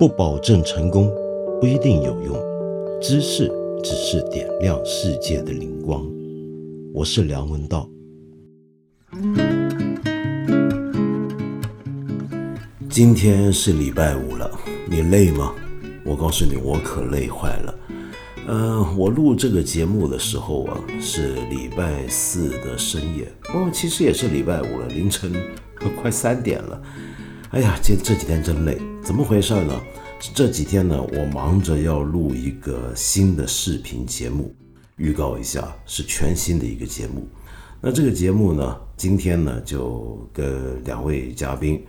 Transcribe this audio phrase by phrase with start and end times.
[0.00, 1.12] 不保证成功，
[1.60, 2.34] 不一定有用。
[3.02, 3.52] 知识
[3.84, 6.02] 只是点亮世界的灵光。
[6.94, 7.86] 我是梁文道。
[12.88, 14.50] 今天是礼拜五了，
[14.88, 15.52] 你累吗？
[16.02, 17.74] 我告诉你，我可累坏了。
[18.46, 25.30] 呃，我录这个节目的时候啊，是礼拜四的深夜，哦，其实也是礼拜五了，凌晨
[26.00, 26.82] 快三点了。
[27.50, 29.80] 哎呀，这这几天真累，怎么回事呢？
[30.34, 34.54] 这几天呢，我忙着要录一个新的视频节目，
[34.96, 37.26] 预告一下，是全新的一个节目。
[37.80, 41.82] 那这个节目呢，今天呢就跟两位嘉宾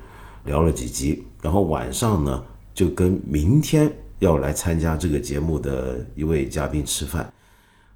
[0.46, 2.44] 聊了几集，然后晚上呢
[2.74, 3.92] 就跟明天。
[4.20, 7.34] 要来参加这个节目的一位嘉宾吃饭，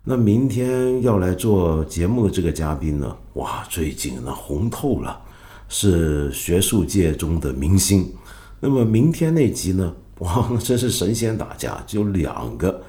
[0.03, 3.15] 那明天要来做节目的这个嘉宾呢？
[3.33, 5.21] 哇，最近呢红透了，
[5.69, 8.11] 是学术界中的明星。
[8.59, 9.95] 那么明天那集呢？
[10.19, 12.81] 哇，真是神仙打架，就两个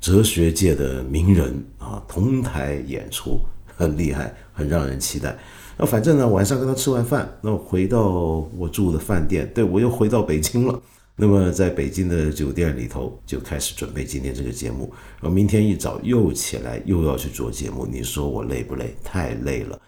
[0.00, 3.40] 哲学界的名人啊同台演出，
[3.74, 5.34] 很厉害，很让人期待。
[5.78, 10.78] 那反正呢，晚上跟他吃完饭，那回到我住的饭店，对我又回到北京了。
[11.16, 18.94] 那么在北京的酒店里头就开始准备今天这个节目，然后明天一早又起来又要去做节目，你说我累不累？
[19.02, 19.80] 太累了。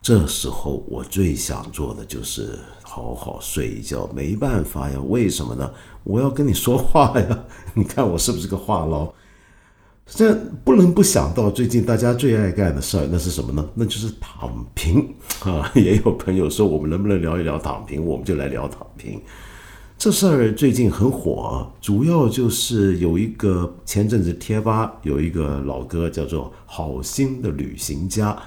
[0.00, 5.70] 这时候我最想做的就是好好睡一觉，没办法呀，为什么呢？
[6.04, 9.10] 我要跟你说话呀， 你看我是不是个话痨？
[10.06, 13.68] 这不能不想到最近大家最爱干的事儿，那是什么呢？
[13.74, 15.06] 那就是躺平
[15.44, 15.70] 啊！
[15.74, 19.20] 也有朋友说我们能不能聊一聊躺平，我们就来聊躺平。
[19.98, 28.40] 这事儿最近很火，主要就是有一个前阵子贴吧有一个老哥叫做好心的旅行家，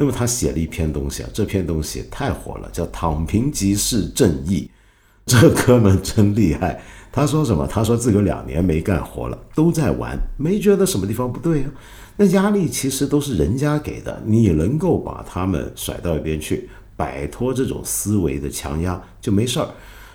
[0.00, 4.70] 那么他写了一篇东西啊，这篇东西太火了，叫“躺平即是正义”。
[5.26, 7.66] 这哥们真厉害，他说什么？
[7.66, 11.70] 他说自个两年没干活了，都在玩，没觉得什么地方不对啊。
[12.16, 19.68] 那压力其实都是人家给的，你能够把他们甩到一边去，摆脱这种思维的强压，就没事儿。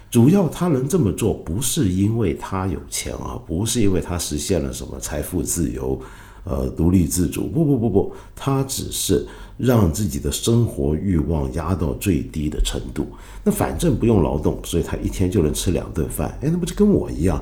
[0.10, 6.00] 主要他能这么做，不是因为他有钱啊，不是因为他实现了什么财富自由，
[6.44, 9.26] 呃，独立自主，不不不不，他只是
[9.58, 13.08] 让自己的生活欲望压到最低的程度。
[13.44, 16.38] 那反正不用劳动，所以他一天就能吃两顿饭。
[16.42, 17.42] 哎，那不就跟我一样？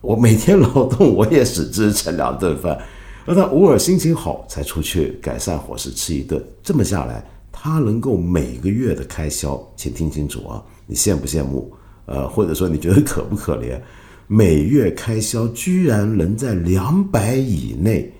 [0.00, 2.78] 我每天劳动，我也只吃两顿饭，
[3.24, 6.42] 而他偶尔心情好才出去改善伙食吃一顿。
[6.62, 11.72] 这么下来，他能够每个月的开销，请听清楚啊，你羡不羡慕？
[12.04, 13.80] 呃，或者说你觉得可不可怜？
[14.26, 18.12] 每月开销居然能在两百以内，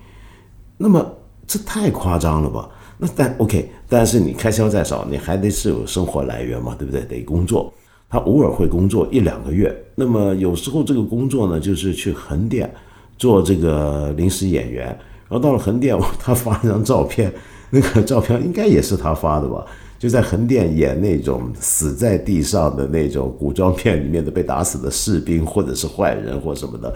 [0.83, 1.01] 那么
[1.47, 2.69] 这太夸张了吧？
[2.97, 7.05] 那但 OK，但是你开销再少，你还得是有生活来源嘛，对不对？
[7.05, 7.73] 得工作。
[8.09, 12.69] 他偶尔会工作一两个月，那么有时候这个工作呢，就是去横店
[13.17, 14.87] 做这个临时演员。
[15.29, 17.33] 然后到了横店， 他发一张照片，
[17.69, 19.65] 那个照片应该也是他发的吧？
[19.97, 26.93] 就在横店演那种死在地上的那种古装片里面的被打死的士兵或者是坏人或什么的，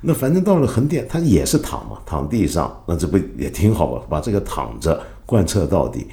[0.00, 4.02] 那反正到了横店，他也是躺嘛，躺地上，那这不也挺好吧？
[4.08, 6.06] 把这个躺着贯彻到底。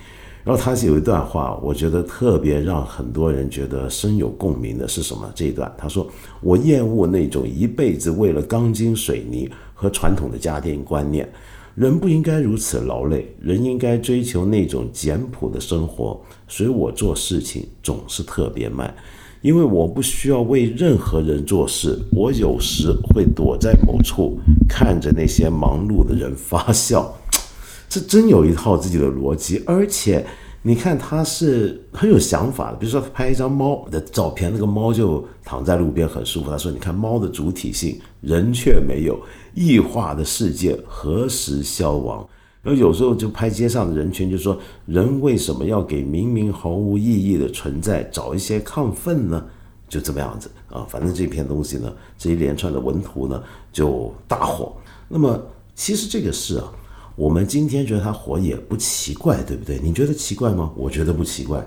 [0.43, 5.29] 然后他是有一段话，我觉得特别让很多人觉得深有共鸣的是什么？
[5.35, 6.09] 这一段他说
[6.39, 11.29] ：“我厌恶那种一辈子为了钢筋水泥和传统的家庭观念。”
[11.75, 16.19] 人不应该如此劳累，人应该追求那种简朴的生活。
[16.47, 18.95] 所以我做事情总是特别慢，
[19.41, 21.97] 因为我不需要为任何人做事。
[22.11, 27.13] 我有时会躲在某处，看着那些忙碌的人发笑。
[27.89, 30.25] 这真有一套自己的逻辑，而且。
[30.63, 36.49] 你看他是很有想法的，比如说他拍一张猫的照片，那个猫就躺在路边很舒服。
[36.49, 39.17] 他说：“你看猫的主体性，人却没有
[39.53, 42.27] 异化的世界何时消亡？”
[42.67, 49.43] 而有时候就拍街上的人群，就说：“人为什么要给明明毫无意义的存在找一些亢奋呢？”
[49.87, 54.73] 就这么样子啊，反正这篇东西呢，这一连串的文图呢就大火。
[55.07, 55.41] 那么
[55.73, 56.71] 其实这个事啊。
[57.15, 59.79] 我们今天觉得它火也不奇怪，对不对？
[59.81, 60.71] 你觉得奇怪吗？
[60.75, 61.65] 我觉得不奇怪，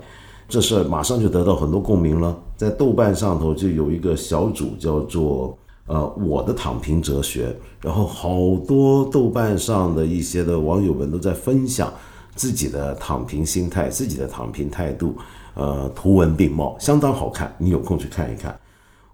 [0.48, 2.40] 这事儿马上就得到很多共鸣了。
[2.56, 5.58] 在豆瓣上头就有一个小组叫做
[5.90, 11.92] “呃我的躺平哲学”，然后好多豆瓣上的一些的网友们都在分享
[12.36, 15.16] 自己的躺平心态、自己的躺平态度，
[15.54, 17.52] 呃，图文并茂，相当好看。
[17.58, 18.56] 你有空去看一看。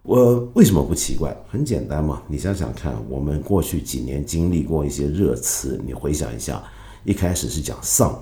[0.02, 1.34] 我为什么不奇怪？
[1.48, 6.62] 很简单嘛，你想想看，我们过去几年经历过一些热词，你回想一下，
[7.04, 8.14] 一开始是讲丧，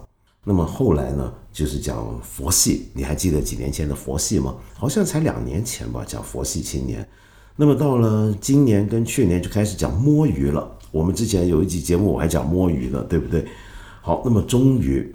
[0.44, 2.88] 那么后来呢，就是讲佛系。
[2.94, 4.54] 你还记得几年前的佛系吗？
[4.78, 7.06] 好像才两年前吧，讲佛系青年。
[7.56, 10.68] 那么到了今年跟去年就开始讲摸鱼了。
[10.90, 13.46] 我们之前有一集节目我还讲摸鱼呢，对不对？
[14.00, 15.14] 好，那么终于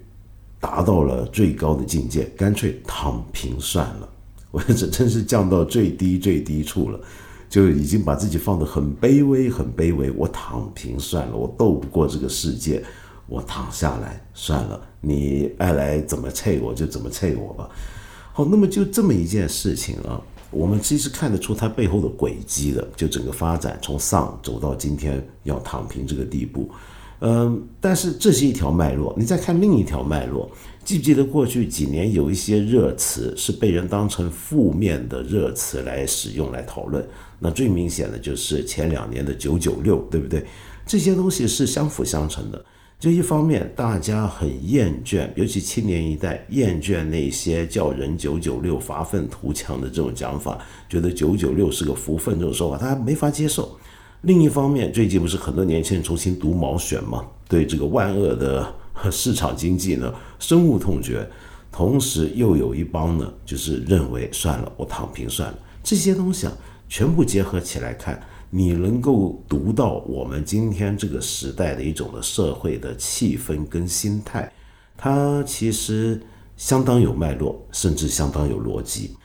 [0.60, 4.10] 达到了最高的境界，干脆躺平算了。
[4.52, 7.00] 我这真是降到最低最低处了，
[7.50, 10.10] 就已经把自己放得很卑微很卑微。
[10.12, 12.84] 我躺平算了，我斗不过这个世界，
[13.28, 14.82] 我躺下来算了。
[15.02, 17.70] 你爱来怎么啐我就怎么啐我吧。
[18.34, 20.22] 好，那么就这么一件事情啊。
[20.52, 26.70] 我们其实看得出它背后的轨迹的，就整个发展从上走到今天要躺平这个地步，
[27.20, 29.14] 嗯，但是这是一条脉络。
[29.18, 30.50] 你再看另一条脉络，
[30.84, 37.06] 记不记得过去几年有一些热词是被人当成负面的热词来使用来讨论？
[37.40, 40.46] 那最明显的就是前两年的九九六，对不对？
[40.86, 42.66] 这些东西是相辅相成的。
[43.00, 50.60] 就一方面，大家很厌倦，尤其青年一代厌倦那些叫人“九九六”发愤图强的这种讲法，
[50.90, 53.78] 觉得“九九六”是个福分这种说法，他没法接受。
[54.24, 58.70] 另一方面，最近不是很多年轻人重新读毛选吗，对这个万恶的
[59.10, 61.26] 市场经济呢深恶痛绝，
[61.72, 65.58] 同时又有一帮呢，就是认为算了，我躺平算了。
[65.82, 66.54] 这些东西啊，
[66.90, 68.22] 全部结合起来看。
[68.52, 74.52] 你能够读到我们今天这个时代的一种的社会的气氛跟心态，
[74.98, 76.20] 它其实
[76.58, 79.16] 相当有脉络，甚至相当有逻辑。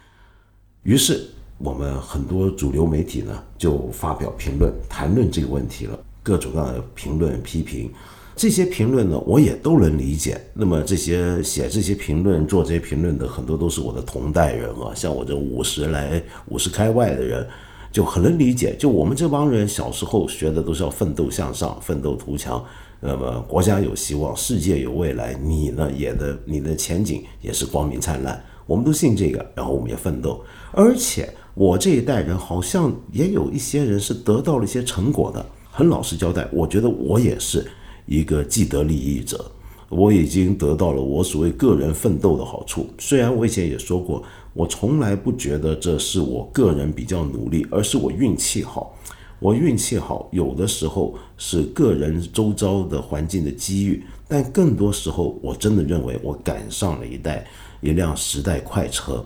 [0.83, 1.27] 于是
[1.57, 7.91] 我们很多主流媒体呢就发表评论，谈论这个问题了，各种各样的评论批评。
[8.37, 10.39] 这些评论呢，我也都能理解。
[10.53, 17.49] 那么这些写这些评论、做这些评论的很多都是我的同代人啊，像我这五十来、五十开外的人。
[17.95, 22.61] 就很能理解，就我们这帮人小时候学的都是要奋斗向上、奋斗图强，
[22.99, 37.65] 那么国家有希望，世界有未来，你呢也的你的前景也是光明灿烂，我们都信这个，然后我们也奋斗，而且我这一代人好像也有一些人是得到了一些成果的，很老实交代，我觉得我也是
[38.07, 39.53] 一个既得利益者。
[39.91, 42.89] 我已经得到了我所谓个人奋斗的好处。
[42.99, 44.21] 虽然我以前也说过，
[44.55, 48.97] 我从来不觉得这是我个人比较努力，而是我运气好。
[49.41, 57.47] 我运气好，有的时候是个人周遭的环境的机遇，但更多时候，我真的认为我赶上了一代
[57.83, 59.23] 一辆时代快车。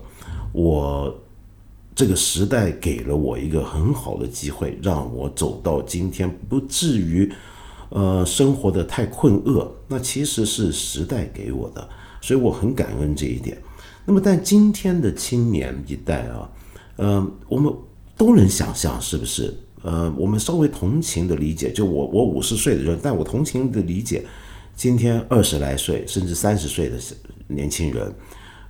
[0.50, 1.14] 我
[1.94, 7.30] 这个时代给了我一个很好的机会，让我走到今天，不至于。
[7.90, 11.88] 呃，生活的太困厄，那其实是时代给我的，
[12.20, 13.56] 所以我很感恩这一点。
[14.08, 16.50] 那么，但今天的青年一代啊，
[16.96, 17.70] 呃，我们
[18.16, 19.54] 都能想象，是不是？
[19.82, 24.24] 呃，我们稍微同情的理解，就我我五十岁的人，但我同情的理解，
[24.74, 26.96] 今天二十来岁甚至三十岁的
[27.48, 28.10] 年轻人，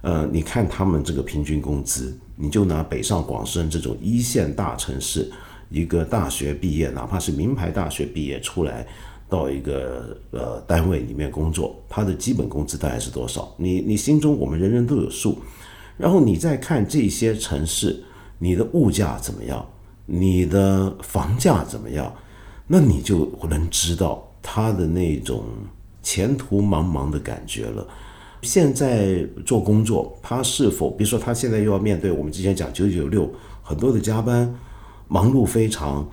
[0.01, 5.31] 呃，你看他们这个平均工资，你就拿北上广深这种一线大城市，
[5.71, 8.85] 一个大学毕业，哪怕是名牌大学毕业出来。
[9.29, 13.55] 到一个呃单位里面工作，他的基本工资大概是多少？
[13.57, 15.39] 你你心中我们人人都有数。
[15.97, 18.03] 然后你再看这些城市，
[18.39, 19.67] 你的物价怎么样？
[20.07, 22.13] 你的房价怎么样？
[22.67, 25.45] 那你就能知道他的那种
[26.03, 27.87] 前途茫茫的感觉了。
[28.43, 33.31] 现在做工作，他是否比如说他现在又要面对我们之前讲九九六
[33.63, 34.55] 很多的加班，
[35.09, 36.09] 忙碌非常。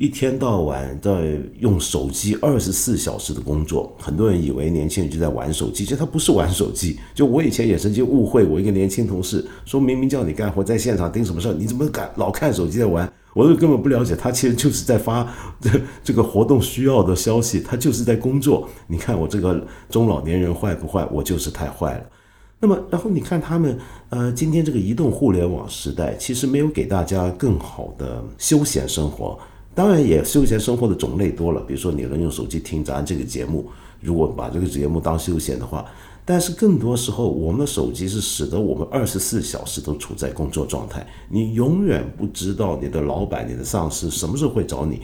[0.00, 6.98] 一天到晚在用手机，二十四小时的工作，很多人以为年轻人就在玩手机，其实他不是玩手机。
[7.14, 13.12] 就我以前也曾经误会，我一个年轻同事说明明叫你干活，在现场盯什么事儿，你怎么敢老看手机在玩？
[13.34, 15.30] 我都根本不了解，他其实就是在发
[15.60, 15.70] 这
[16.02, 18.66] 这个活动需要的消息，他就是在工作。
[18.86, 21.06] 你看我这个中老年人坏不坏？
[21.12, 22.06] 我就是太坏了。
[22.58, 23.78] 那么，然后你看他们，
[24.08, 29.38] 呃，今天这个移动互联网时代，其实没有给大家更好的休闲生活。
[29.80, 31.60] 当然，也休闲生活的种类多了。
[31.62, 33.64] 比如说，你能用手机听咱这个节目，
[33.98, 35.86] 如果把这个节目当休闲的话，
[36.22, 41.06] 但是更多时候，我们的手机是使得我们二十四小时都处在工作状态。
[41.30, 45.00] 你永远不知道你的老板、你的上司什么时候会找你。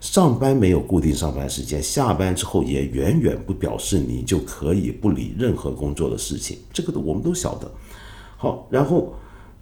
[0.00, 6.58] 上班没有固定上班时间，下班之后也远远不表示你就可以不理任何工作的事情。
[6.72, 7.68] 这个我们都晓得。
[8.36, 9.12] 好，然后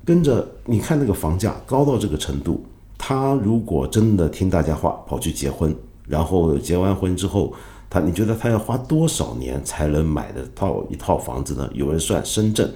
[0.04, 2.62] 跟着你看那个房价高到这个程度。
[3.02, 5.74] 他如果真的听大家话跑去结婚，
[6.06, 7.50] 然后结完婚之后，
[7.88, 11.68] 他你觉得他要花多少年才能买得到一套房子呢？
[11.72, 12.70] 有人算深圳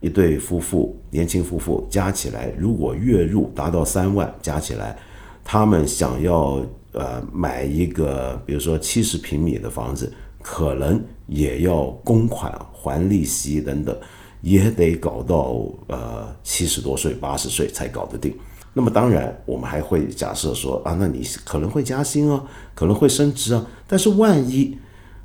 [0.00, 4.94] 一对夫妇，年轻夫妇加起来，如果月入达到三万，加起来，
[5.42, 6.60] 他们想要
[6.92, 10.12] 呃买一个比如说七十平米的房子，
[10.42, 13.96] 可能也要公款还利息等等，
[14.42, 18.34] 也得搞到呃七十多岁八十岁才搞得定。
[18.74, 22.42] 那么当然，我们还会假设说啊，那你可能会加薪啊，
[22.74, 23.66] 可能会升职啊。
[23.86, 24.78] 但是万一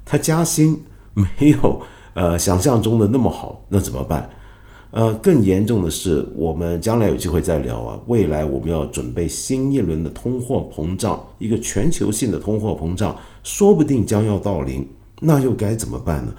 [0.06, 1.82] 他加薪没有
[2.13, 4.30] 呃想象中的那么好，那怎么办？
[4.92, 8.00] 呃，更严重的是，我们将来有机会再聊啊。
[8.08, 14.88] 未来我们要准备新一轮的通货膨胀，一个全球性的通货膨胀，说不定将要到临，
[15.20, 16.34] 那又该怎么办呢？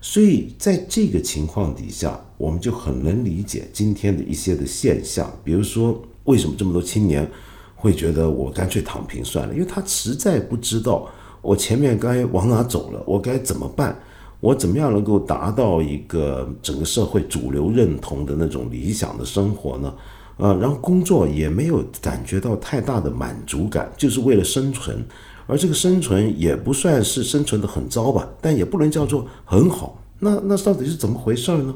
[0.00, 7.30] 所以在这个情况底下，我们就很能理解今天的一些的现象，比如说为什么这么多青年
[7.74, 11.08] 会觉得我干脆躺平算了，因为他实在不知道
[11.42, 13.98] 我前面该往哪走了，我该怎么办。
[14.40, 19.94] 我怎么样能够达到一个整个社会主流认同的那种理想的生活呢？
[20.36, 25.02] 呃，然后工作也没有感觉到太大的满足感，就是为了生存，
[25.46, 29.98] 而这个生存也不算是生存的很糟吧，但也不能叫做很好。
[30.18, 31.74] 那那到底是怎么回事呢？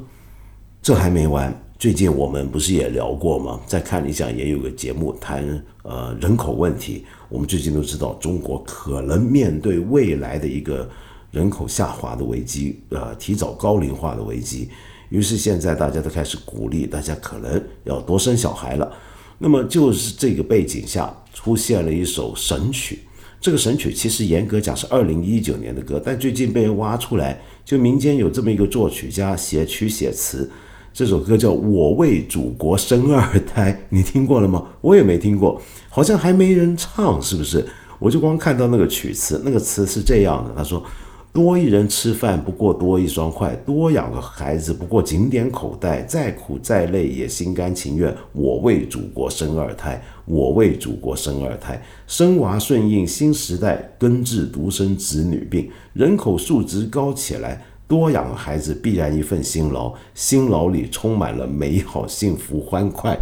[0.82, 3.60] 这还没完，最近我们不是也聊过吗？
[3.64, 10.88] 在看理想也有个节目谈呃人口问题，我们最近都知道中国可能面对未来的一个。
[11.30, 14.70] 人口下滑的危机，呃，提早高龄化的危机，
[15.10, 18.90] 于是现在大家都开始鼓励大家可能要多生小孩了。
[19.36, 23.00] 那么就是这个背景下出现了一首神曲，
[23.42, 30.50] 这个神曲其实严格讲是二零一九年的歌，但最近被挖出来，就民间有这么一个作曲家写曲写词，
[30.98, 34.66] 这首歌叫《我为祖国生二胎》，你听过了吗？
[34.80, 37.64] 我也没听过，好像还没人唱，是不是？
[38.00, 40.82] 我就光看到那个曲词，那个词是这样的，他说。
[41.30, 48.12] 多一人吃饭不过多一双筷，多养个孩子不过紧点口袋，再苦再累也心甘情愿。
[48.32, 63.18] 我为祖国生二胎，我为祖国生二胎，生娃顺应新时代，根治独生子女病，人口数值高起来，多养孩子必然一份辛劳，辛劳里充满了美好幸福欢快。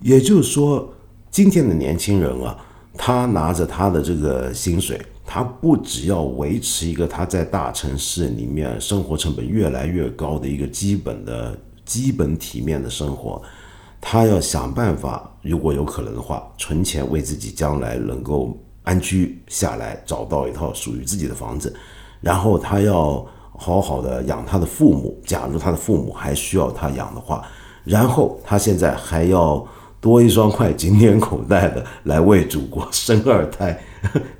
[0.00, 0.92] 也就是说，
[1.30, 2.56] 今天的年轻人啊，
[2.94, 5.00] 他拿着他的这个薪水。
[5.32, 13.40] 他不只要维持一个他在大城市里面生活成本越来越高的一个基本的基本体面的生活，
[14.00, 21.72] 他要想办法，如果有可能的话，存钱为自己将来能够安居下来，找到一套属于自己的房子，
[22.20, 23.24] 然后他要
[23.62, 27.44] 好好的养他的父母，假如他的父母还需要他养的话，
[27.84, 29.62] 然后他现在还要
[30.00, 33.78] 多一双筷，紧点口袋的来为祖国生二胎，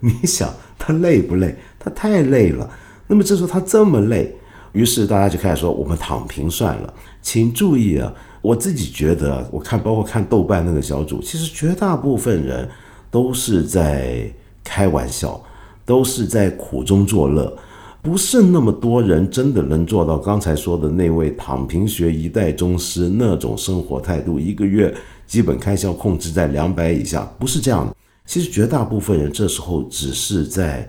[0.01, 0.49] 你想？
[0.79, 1.55] 他累不累？
[1.79, 2.69] 他太累了。
[3.07, 4.35] 那么这时候他这么累，
[4.73, 8.11] 于是大家就开始说：“我们躺平算了。”请注意啊，
[8.41, 12.67] 我自己觉得，我看包括看豆瓣那个小组，其实绝大部分人
[13.11, 14.25] 都是在
[14.65, 15.39] 开玩笑，
[15.85, 17.55] 都是在苦中作乐，
[18.03, 24.95] 不是那么多人真的能做到刚才说的那位躺平学一代宗师那种生活态度，一个月
[25.27, 27.95] 基本开销控制在两百以下，不是这样的。
[28.25, 30.89] 其实绝大部分人这时候只是在，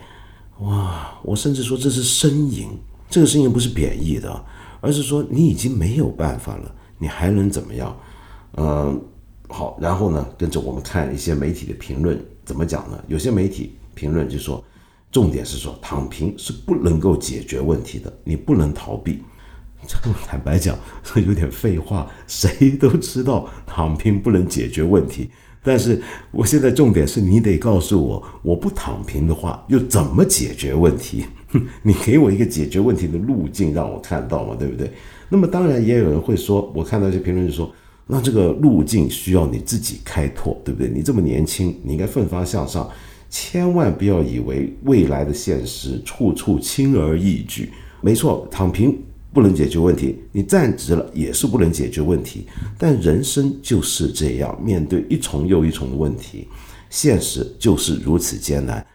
[0.59, 1.11] 哇！
[1.23, 2.67] 我甚至说这是呻吟，
[3.09, 4.45] 这个呻吟不是贬义的，
[4.79, 7.97] 而是说你已经没有办法了，你还能怎么样？
[8.57, 9.01] 嗯，
[9.49, 12.97] 好，然后呢，跟着我们看一些媒体的评论怎么讲呢？
[13.07, 14.63] 有些媒体评论就说，
[15.11, 19.19] 重点是说躺平是不能够解决问题的，你不能逃避。
[19.87, 20.77] 这 我坦白讲，
[21.25, 25.29] 有点废话，谁都知道躺平不能解决问题。
[25.63, 26.01] 但是
[26.31, 31.25] 我现在重点是你得告诉我，我不躺平的话，又怎么解决问题？
[31.83, 34.91] 你给我一个解决问题的路径，让我看到嘛，对不对？
[35.29, 37.71] 那么当然也有人会说，我看到一些评论就说，
[38.07, 40.89] 那这个路径需要你自己开拓，对不对？
[40.89, 42.89] 你这么年轻，你应该奋发向上，
[43.31, 47.71] 千万不要以为未来的现实处处轻而易举。
[48.01, 48.95] 没错，躺平。
[49.33, 52.45] 不能解决问题，你站直了也是不能解决问题。
[52.77, 56.49] 但人生就是这样，面对一重又一重的问题，
[56.89, 58.85] 现实就是如此艰难。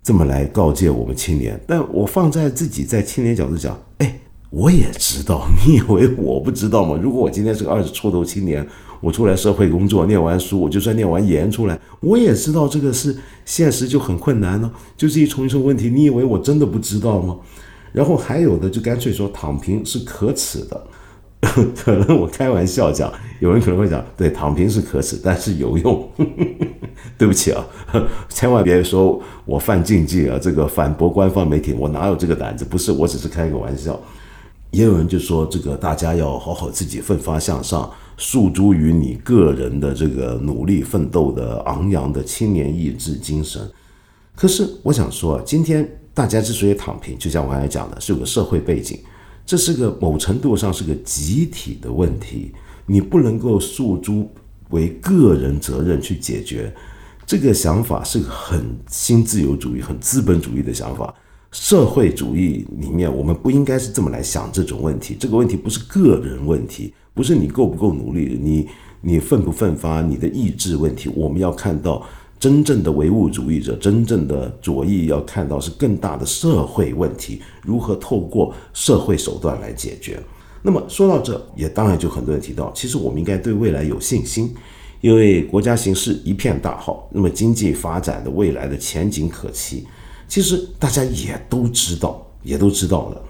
[0.00, 3.76] 这么来告诫我们青年，但我放在自己在青年角度讲，
[4.50, 6.98] 我也知道，你以为我不知道吗？
[7.02, 8.66] 如果我今天是个二十出头青年，
[9.00, 15.90] 我出来社会工作，念完书，我就算念完研出来，我也知道这个是现实就很困难呢，就是一重一重问题。
[15.90, 17.36] 你以为我真的不知道吗？
[17.92, 20.86] 然后还有的就干脆说躺平是可耻的，
[21.76, 26.08] 可能我开玩笑讲，有人可能会讲，对，躺平是可耻，但是有用。
[27.16, 27.64] 对不起啊，
[28.28, 32.64] 千万别说我犯禁忌啊，这个反驳官方媒体，我哪有这个胆子？
[32.64, 33.98] 不是，我只是开个玩笑。
[34.70, 43.62] 也有人就说，这个大家要好好自己奋发向上，诉诸于你个人的这个努力奋斗的昂扬的青年意志精神。
[44.34, 45.88] 可是我想说啊，今天。
[46.14, 48.98] 大家之所以躺平，就像我刚才讲的，是有个社会背景，
[49.46, 52.52] 这是个某程度上是个集体的问题。
[52.86, 54.28] 你不能够诉诸
[54.70, 56.74] 为个人责任去解决，
[57.24, 61.14] 这个想法是个很新自由主义、很资本主义的想法。
[61.60, 65.16] 社会主义里面，我们不应该是这么来想这种问题。
[65.18, 68.68] 这个问题不是个人问题，不是你够不够努力，你
[69.00, 71.10] 你奋不奋发，你的意志问题。
[71.16, 72.06] 我们要看到
[72.38, 80.18] 真正的唯物主义者，真正的左翼要看到是更大的社会问题，如何透过社会手段来解决。
[80.62, 84.54] 那么说到这，也当然就很多人提到，其实我们应该对未来有信心，
[85.00, 89.84] 因为国家形势一片大好，那么经济发展的未来的前景可期。
[90.28, 93.22] 其实大家也都知道，也都知道的。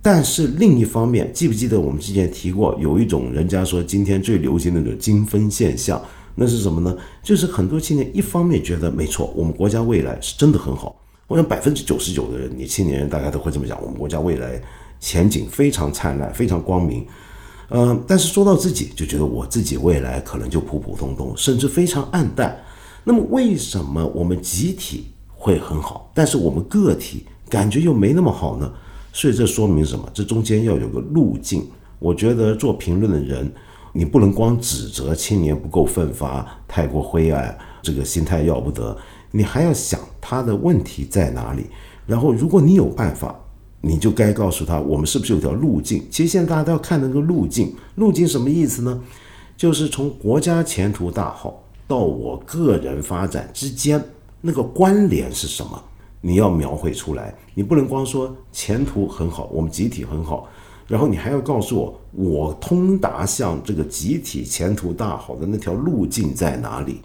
[0.00, 6.00] 但是另一方面，记不记得我们之前提过，有一种人家说今天最流行那种精分现象，
[6.36, 6.96] 那是什么呢？
[7.22, 10.96] 就是很多青年一方面觉得没错，我们国家未来是真的很好。
[11.26, 14.62] 我想百分之九十九的人，你青年人大概都会这么讲，我们国家未来
[15.00, 17.04] 前景非常灿烂，非常光明。
[17.70, 22.56] 嗯，但是说到自己，就觉得我自己未来可能就普普通通，甚至非常暗淡。
[23.02, 25.08] 那么为什么我们集体？
[25.40, 28.68] 会很好，但是我们个体感觉又没那么好呢，
[29.12, 30.04] 所以这说明什么？
[30.12, 31.64] 这中间要有个路径。
[32.00, 33.48] 我觉得做评论的人，
[33.92, 38.98] 你不能光指责青年不够奋发、太过灰暗，这个心态要不得，
[39.30, 41.66] 你还要想他的问题在哪里。
[42.04, 43.38] 然后，如果你有办法，
[43.80, 46.04] 你就该告诉他，我们是不是有条路径？
[46.10, 49.00] 其实现在大家都要看那个路径，路径什么意思呢？
[49.56, 54.04] 就是从国家前途大好到我个人发展之间。
[54.40, 55.80] 那个关联是什么？
[56.20, 57.34] 你要描绘出来。
[57.54, 60.48] 你不能光说前途很好，我们集体很好，
[60.86, 67.00] 然后你还要告诉我，我通达向这个集体前途大好的那条路径在哪里？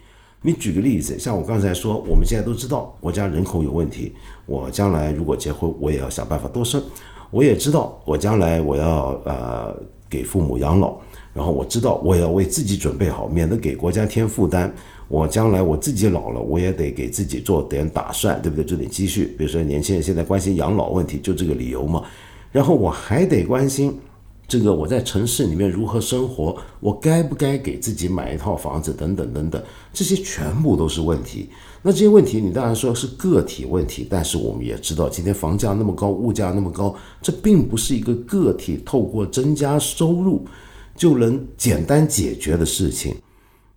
[0.45, 4.13] 你举个例子，像我刚才说，我们现在都知道国家人口有问题，
[4.45, 6.83] 我将来如果结婚，我也要想办法多生。
[7.31, 9.75] 我也知道我将来我要呃
[10.09, 10.97] 给父母养老，
[11.33, 14.71] 然后我知道我也要为自己准备好，免得给国家添负担。
[15.07, 18.65] 我将来我自己老了，我也得给自己做点打算，对不对？
[18.65, 19.35] 做点积蓄。
[19.37, 22.03] 比如说年轻人现在关心养老问题，就这个理由嘛。
[22.51, 23.97] 然后我还得关心
[24.47, 31.49] 这个我在城市里面如何生活，我该不该给自己买一套房子等等等等，这些全部都是问题。
[31.81, 40.45] 那这些问题你当然说是个体问题，但是我们也知道今天房价那么高，物价那么高，这并不是一个个体透过增加收入
[40.95, 43.15] 就能简单解决的事情。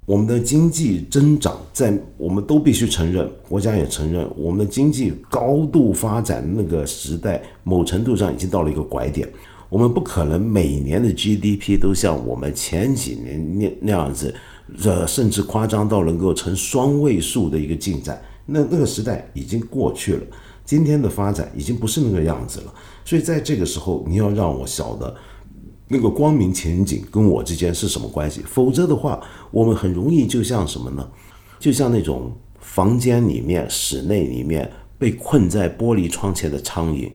[0.07, 9.29] 我们的经济增长，在我们都必须承认，国家也承认，我们的经济高度发展那个时代，某程度上已经到了一个拐点。
[9.69, 14.33] 我们不可能每年的 GDP 都像我们前几年那那样子，
[14.85, 18.23] 呃，甚至夸张到能够成双位数的一个进展。
[18.47, 20.23] 那那个时代已经过去了，
[20.65, 22.73] 今天的发展已经不是那个样子了。
[23.05, 25.13] 所以在这个时候，你要让我晓得。
[25.89, 28.41] 那个光明前景跟我之间是什么关系？
[28.45, 29.23] 否则的话，
[29.57, 31.09] 我们很容易就像什么呢？
[31.59, 37.11] 就像那种房间里面、室内里面被困在玻璃窗前的苍蝇，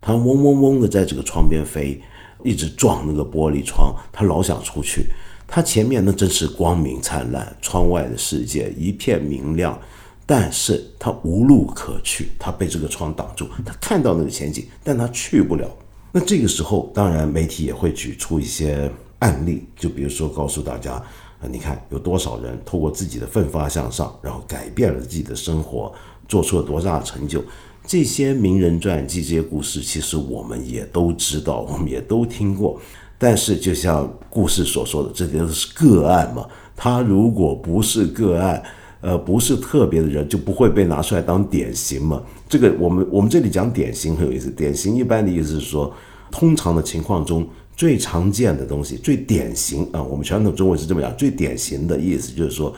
[0.00, 2.00] 它嗡嗡嗡的在这个窗边飞，
[2.42, 5.04] 一直撞那个玻璃窗，它老想出去。
[5.46, 9.78] 它前面那真是光明灿烂，窗外的世界一片明亮，
[10.24, 13.46] 但是它无路可去，它被这个窗挡住。
[13.66, 15.68] 它看到那个前景，但它去不了。
[16.10, 21.02] 那这个时候，当然媒体也会举出一些案例，就比如说告诉大家，
[21.42, 25.92] 啊，你看有多少人透过自己的奋发向上，然后改变了自己的生活，
[26.28, 27.42] 做出了多大的成就。
[27.84, 32.80] 这些名人传记、这些故事，其实我们也都知道，我们也都听过。
[33.18, 36.46] 但是，就像故事所说的，这些都是个案嘛。
[36.76, 38.62] 他如果不是个案，
[39.00, 42.22] 呃，不是特别的人，就不会被拿出来当典型嘛。
[42.48, 45.92] 这个我们我们这里讲典型很有意思，典型一般的意思是说，
[46.30, 47.48] 通常的情况中
[47.82, 52.72] 最常见的东西，最典型啊，我们传统中文是这么讲，最典型的意思就是说，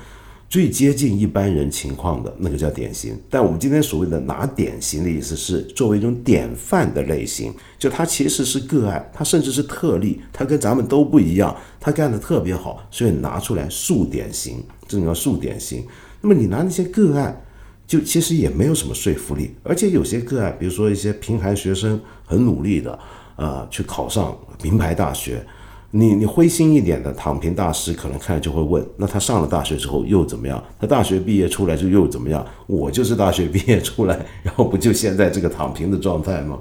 [0.48, 3.14] 最接近一般人情况的那个叫典型。
[3.28, 15.84] 但我们今天所谓的拿典型的意思是作为一种典范的类型，就它其实是个案，它甚至是特例，它跟咱们都不一样，它干的特别好，所以拿出来树典型，这种叫树典型。
[16.22, 17.44] 那么你拿那些个案，
[17.86, 22.98] 就其实也没有什么说服力，而且有些个案，比如说一些贫寒学生很努力的，
[23.36, 25.44] 呃，去考上名牌大学，
[25.90, 30.62] 你你灰心一点的躺平大师可能看了就会问，那他上了大学之后又怎么样？
[30.80, 32.44] 他大学毕业出来就又怎么样？
[32.66, 36.58] 我就是大学毕业出来，然后不就现在这个躺平的状态吗？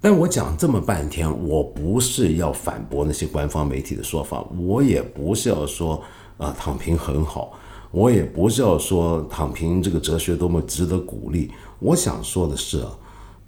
[0.00, 6.02] 但我讲这么半天，我不是要反驳那些官方媒体的说法，我也不是要说
[6.36, 7.52] 啊躺平很好。
[7.92, 12.90] 我也不是要说躺平这个哲学多么值得鼓励，我想说的是啊，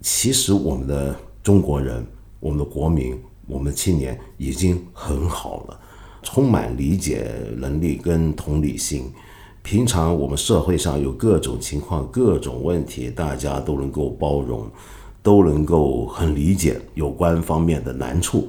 [0.01, 2.07] 其实我们的中国人、
[2.41, 5.81] 我们的国民、我们的青年已经很好了，
[6.23, 9.11] 充满理解能力跟同理心。
[9.63, 14.67] 平常我们社会上有各种情况、各种问题，大家都能够包容，
[15.23, 18.49] 都能够很理解有关方面的难处。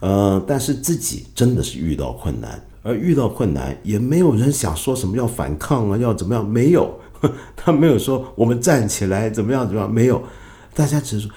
[0.00, 6.46] 呃，但是自己真的是遇到困难，而遇到困难也没有人想说什么要反抗啊，要怎么样？
[6.46, 6.98] 没有，
[7.56, 9.92] 他没有说我们站起来怎么样怎么样？
[9.92, 10.22] 没有，
[10.74, 11.28] 大家只是，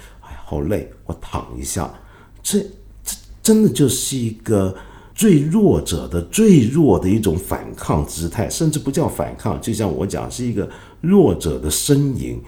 [0.50, 1.94] 好累，我躺一下。
[2.42, 2.60] 这
[3.04, 4.74] 这真的就是一个。
[5.18, 10.70] 最弱者的最弱的一种反抗姿态，甚至不叫反抗，就像我讲，是一个
[11.02, 12.40] 弱者的呻吟。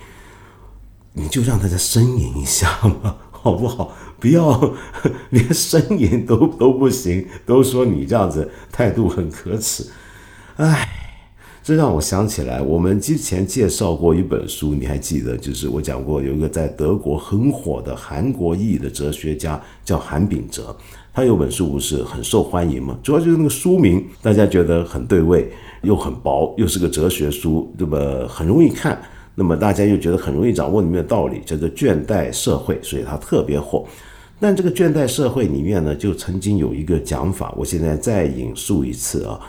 [1.13, 2.69] 你就让他再呻吟一下
[3.01, 3.91] 嘛， 好不好？
[4.19, 4.71] 不要
[5.31, 9.87] 连呻吟都都不行，都说你这样子态度很可耻。
[10.57, 11.08] 唉，
[11.69, 15.37] 这让我想起来，我们之前介绍过一本书，你还记得？
[15.37, 20.75] 就是我讲过，有一个在德国很火的韩国裔的哲学家，叫韩炳哲。
[21.13, 22.97] 他有本书不是很受欢迎吗？
[23.03, 25.47] 主要就是那个书名，大家觉得很对味，
[25.83, 27.99] 又很薄，又是个哲学书，对吧？
[28.27, 28.99] 很容易看，
[29.35, 33.85] 那么大家又觉得很容易掌握里面的道理，叫做《倦怠社会》，所以它特别火。
[34.39, 39.39] 但这个《倦怠社会》里面呢，就曾经有一个讲法，我现在再引述一次啊。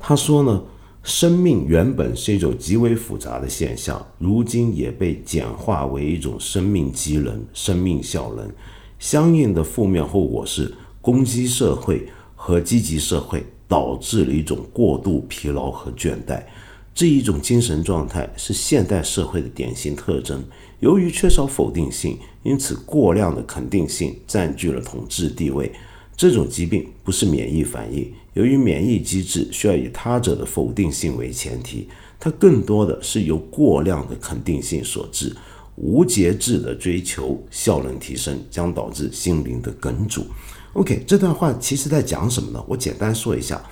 [0.00, 0.60] 他说呢，
[1.06, 8.50] 生命原本是一种极为复杂的现象，如今也被简化为一种生命机能、生命效能。
[8.98, 16.42] 相应的负面后果是，攻击社会和积极社会导致了一种过度疲劳和倦怠。
[16.92, 20.42] 这一种精神状态是现代社会的典型特征。
[20.80, 25.70] 由于缺少否定性，因此过量的肯定性占据了统治地位。
[26.16, 31.86] 这种疾病不是免疫反应，由于免疫机制需要以他者的否定性为前提，
[32.18, 35.36] 它更多的是由过量的肯定性所致。
[35.76, 40.26] 无节制的追求效能提升，将导致心灵的梗阻。
[40.72, 42.64] OK，这段话其实在讲什么呢？
[42.66, 43.62] 我简单说一下。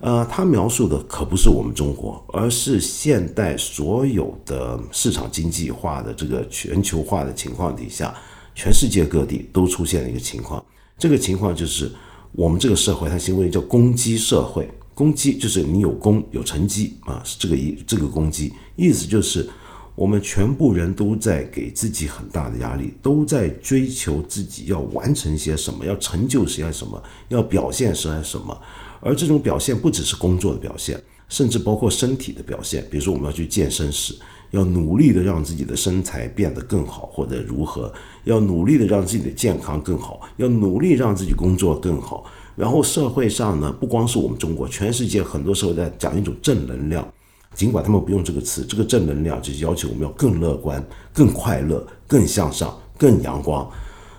[0.00, 8.14] 呃，他描述的可不是我们中国，而是现代所有的市场经济化的这个全球化的情况底下，
[8.54, 10.64] 全世界各地都出现了一个情况。
[10.98, 11.90] 这个情况就是
[12.32, 14.68] 我们这个社会，它行为叫攻击社会。
[14.94, 19.48] 攻击就是你有功有成绩啊，是这个意这个攻击，意思就是。
[19.94, 28.56] 我们全部人都在给自己很大的压力，都在追求自己要完成些什么，要成就些什么，要表现些什么。
[29.00, 32.86] 而这种表现不只是工作的表现，甚至包括身体的表现。
[32.88, 34.16] 比如说，我们要去健身室，
[34.50, 37.92] 要努力的让自己的身材变得更好，或者如何，
[38.24, 42.24] 要努力的让自己的健康更好，要努力让自己工作更好。
[42.56, 47.06] 然后社会上呢，不光是我们中国，全世界很多时候在讲一种正能量。
[47.54, 53.68] 尽管他们不用这个词，这个正能量就是要求我们要更乐观、更快乐、更向上、更阳光。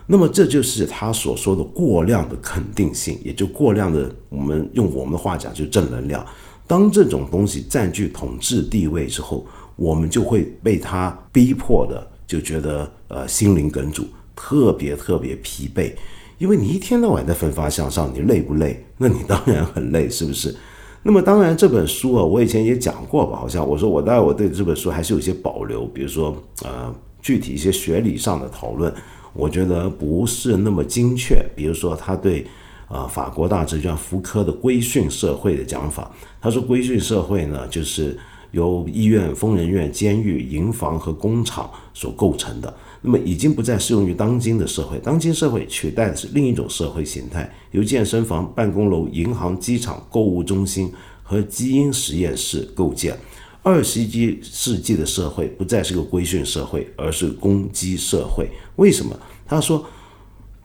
[0.07, 6.25] 那么这就是他所说的过量的肯定性，也就过量的，我们用我们的话讲，就是正能量。
[6.65, 9.45] 当这种东西占据统治地位之后，
[9.79, 15.93] 我们就会被他逼迫的，就觉得呃心灵梗阻，特别特别疲惫。
[16.37, 18.85] 因为你一天到晚在奋发向上，你累不累？
[18.97, 20.53] 那你当然很累，是不是？
[21.01, 23.37] 那么当然，这本书啊，我以前也讲过吧？
[23.37, 28.93] 好像我说我当然我对这本书还是有些保留，比如说呃，具体一些学理上的讨论，
[29.33, 31.41] 我觉得不是那么精确。
[31.55, 32.45] 比如说他对
[32.89, 36.11] 啊法国大哲学家福柯的规训社会的讲法，
[36.41, 38.17] 他说规训社会呢，就是
[38.51, 42.73] 由医院、疯人院、监狱、营房和工厂所构成的。
[43.01, 50.91] 那么已经不再适用于当今的社会，当今社会取代的是另一种社会形态，由健身房、办公楼、银行、机场、购物中心
[51.23, 53.17] 和基因实验室构建。
[53.61, 58.49] 二十一世纪的社会不再是个规训社会，而是攻击社会。
[58.75, 59.17] 为什么？
[59.45, 59.85] 他说。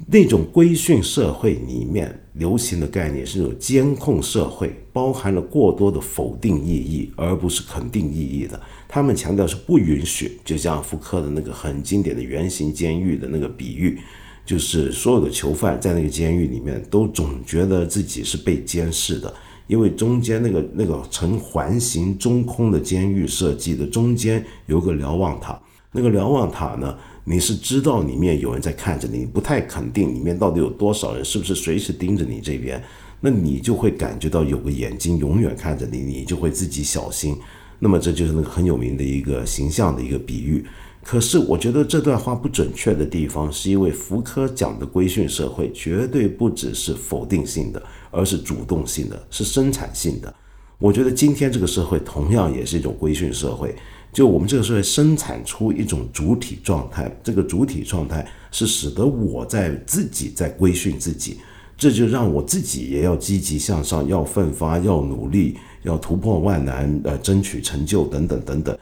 [0.07, 8.61] 那种规训社会里面流行的概念是那种监控社会，包含了过多的否定意义，而不是肯定意义的。
[8.89, 13.99] 他们强调是不允许，就像福柯的那个很经典的圆形监狱的那个比喻，
[14.45, 19.33] 就是所有的囚犯在那个监狱里面都总觉得自己是被监视的，
[19.69, 25.59] 因为中间那个那个呈环形中空的监狱设计的中间有个瞭望塔，
[25.93, 26.99] 那个瞭望塔呢？
[27.25, 32.83] 你是知道里面有人在看着你，不太肯定里面到底有多少人，是不是随时盯着你这边？
[33.21, 37.35] 那你就会感觉到有个眼睛永远看着你，你就会自己小心。
[37.79, 40.65] 那么这就是那个很有名的一个形象的一个比喻。
[41.03, 50.35] 可是我觉得这段话不准确的地方，是因为福柯讲的规训社会绝对不只是否定性的，而是主动性的，是生产性的。
[50.79, 53.75] 我觉得今天这个社会同样也是一种规训社会。
[54.15, 61.39] 就我们这个社会生产出一种主体状态，这个主体状态是使得我在自己在规训自己，
[61.77, 68.79] 这就让我自己也要积极向上，要奋发，要努力，要突破万难，呃，争取成就等等等等。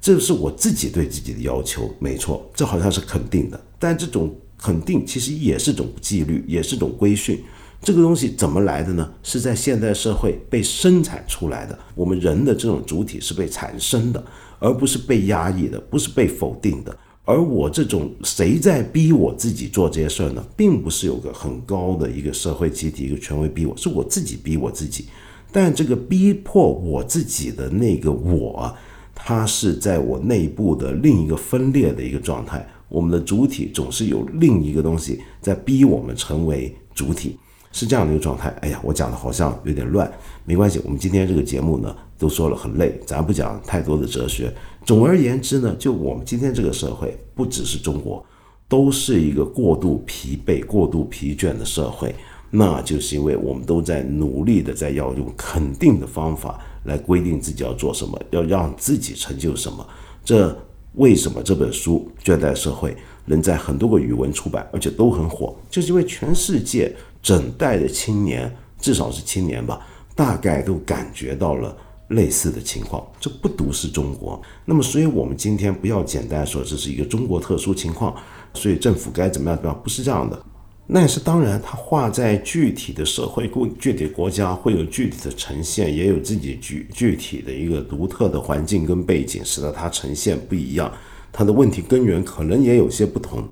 [0.00, 3.60] 这是我自己对自己的要求，没错，这好像是肯定的。
[3.80, 7.42] 但这种肯定其实也是种纪律，也是种规训。
[7.82, 9.12] 这个东西怎么来的呢？
[9.22, 11.76] 是在现代社会被生产出来的。
[11.96, 14.24] 我们人的这种主体是被产生的，
[14.58, 16.96] 而不是被压抑的，不是被否定的。
[17.24, 20.44] 而我这种谁在逼我自己做这些事儿呢？
[20.56, 25.06] 并不是有个很高的一个社会集体、一个权威逼我，是我自己逼我自己。
[25.50, 28.72] 但这个逼迫我自己的那个我，
[29.14, 32.64] 它是在我内部的另一个分裂的一个状态。
[32.88, 37.36] 我们的主体总是有另一个东西在逼我们成为主体，
[37.72, 38.50] 是这样的一个状态。
[38.60, 40.08] 哎呀，我讲的好像有点乱，
[40.44, 40.80] 没关系。
[40.84, 44.52] 我们今天这个节目呢，都说了很累，咱不讲太多的哲学。
[44.84, 48.24] 总而言之呢，就我们今天这个社会，不只是中国，
[48.68, 52.14] 都是一个过度疲惫、过度疲倦的社会。
[52.50, 59.84] 那就是因为我们都在努力的在要用肯定的方法来规定自己要做什么，要让自己成就什么。
[60.24, 60.56] 这
[60.94, 62.92] 为什么这本书《倦怠社会》
[63.24, 65.54] 能在很多个语文出版，而且都很火？
[65.68, 68.50] 就是因为全世界整代的青年，
[68.80, 71.76] 至少是青年吧，大概都感觉到了。
[72.08, 74.40] 类似的情况，这不独是中国。
[74.64, 78.14] 那么，所以我们今天不要简单说这是一个中国特殊情况，
[78.54, 80.40] 所以政府该怎么样怎么样，不是这样的。
[80.88, 90.92] 那也是当然，它画在具体的社会、具具体国家会有具体的呈现，也有自己具具体的一个独特的环境跟背景，使得它呈现不一样。
[91.32, 93.42] 它的问题根源可能也有些不同。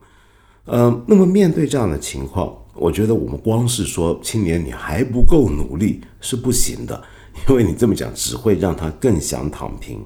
[0.67, 7.03] 嗯，那么面对这样的情况，我觉得我们光是说青年你还不够努力是不行的。
[7.49, 10.03] 因为你这么讲，只会让他更想躺平。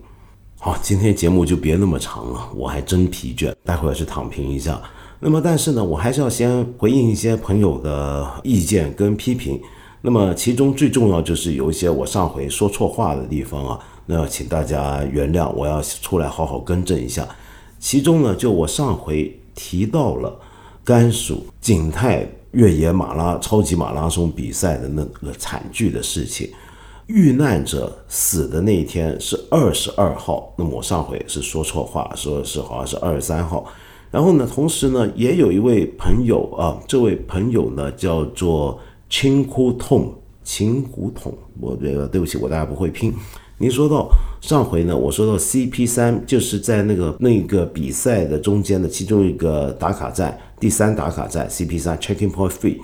[0.59, 4.81] 好，今天节目就别那么长了，我还真疲倦，待会儿去躺平一下。
[5.21, 9.61] 那么，但是呢，我还是要先回应一些朋友的意见跟批评。
[10.01, 17.27] 那么，其中最重要就是有一些我上回说错话的地方啊，那要请大家原谅，我要出来好好更正一下。
[17.79, 20.41] 其中呢，就我上回提到了
[20.83, 26.51] 甘肃景泰越野马拉超级马拉松比赛的那个惨剧的事情。
[27.09, 33.65] 遇难者死的那一天是二十二号，那么我上回是说错话，说是好像是二十三号。
[34.11, 43.15] 然后呢，同时呢，也有一位朋友啊，这位朋友呢叫做青枯痛秦胡同，我这个对不起，我大家不会拼。
[43.57, 44.11] 您说到
[44.43, 52.77] 上回呢，我说到 CP 三，就是在那个那个比赛的中间的其中一个打卡站，第三打卡站 CP 三 Checking Point Three。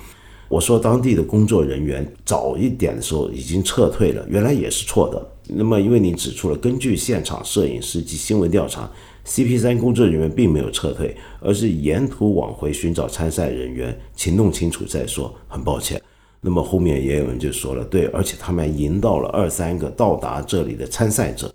[0.54, 5.20] 我说当地的工作人员早一点的时候已经撤退了，原来也是错的。
[5.48, 8.88] 那么因为你指出了，根据现场摄影师及新闻调查
[9.26, 15.34] ，CP 三工作人员并没有撤退，而是沿途往回寻找参赛人员，请弄清楚再说。
[15.48, 16.00] 很抱歉。
[16.40, 21.52] 那么后面也有人就说了，对，而且他们还引到了二三个到达这里的参赛者。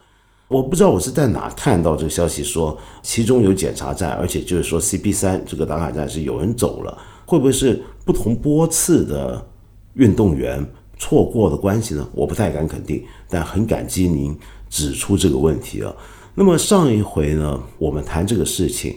[0.49, 6.97] 我不知道我是在哪看到这个消息，说其中有检查站，而且就是说 CP 三这个打卡站是有人走了。
[7.29, 9.47] 会不会是不同波次的
[9.93, 10.65] 运动员
[10.97, 12.09] 错过的关系呢？
[12.11, 14.35] 我不太敢肯定，但很感激您
[14.67, 15.93] 指出这个问题啊。
[16.33, 18.95] 那么上一回呢，我们谈这个事情，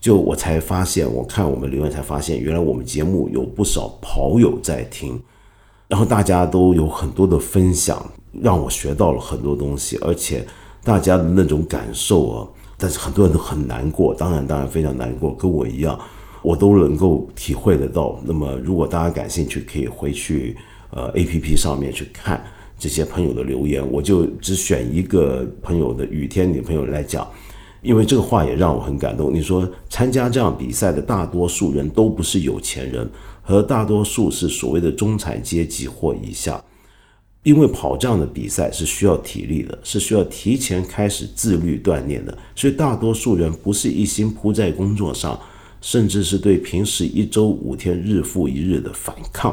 [0.00, 5.22] 就我才发现，我看我们留言才发现，原来我们节目有不少跑友在听，
[5.86, 10.44] 然后大家都有很多的分享，让我学到了很多东西，而且
[10.82, 15.96] 大家的那种感受啊，但是很多人都很难过，当然当然非常难过，跟我一样。
[16.42, 18.20] 我都能够体会得到。
[18.24, 20.56] 那么，如果大家感兴趣，可以回去
[20.90, 22.44] 呃 A P P 上面去看
[22.78, 23.86] 这些朋友的留言。
[23.90, 27.28] 我就只选一个朋友的雨天女朋友来讲，
[27.82, 29.34] 因为这个话也让我很感动。
[29.34, 33.08] 你说参加这样比赛的大多数人都不是有钱人，
[33.42, 36.62] 和大多数是所谓的中产阶级或以下，
[37.42, 45.38] 因为跑这样的比赛是需要体力的，是需要提前开始自律锻炼的，所以大多数人不是一心扑在工作上。
[45.80, 49.52] 甚至是对平时一周五天日复一日的反抗，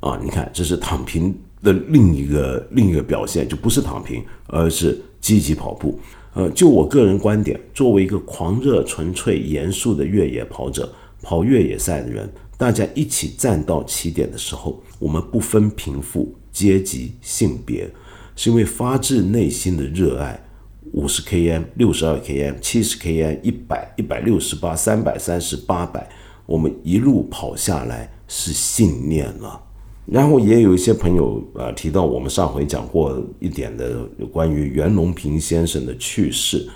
[0.00, 5.98] 啊，你看，这是躺平的另一个另一个表现，就不是躺平，而是积极跑步。
[6.34, 17.90] 呃，就我个人观点，作为一个狂热、纯粹、严肃的越野跑者，跑越野赛的人，大家一起站到起点的时候，我们不分贫富、阶级、性别，
[18.36, 20.47] 是因为发自内心的热爱。
[20.92, 26.08] 五十 km、六十二 km、七十 km、一百、一百六十八、三百三十八百，
[26.46, 29.60] 我们一路跑下来是信念了。
[30.06, 36.66] 然后也有一些朋友啊提到，我们上回讲过一点的关于袁隆平先生的去世，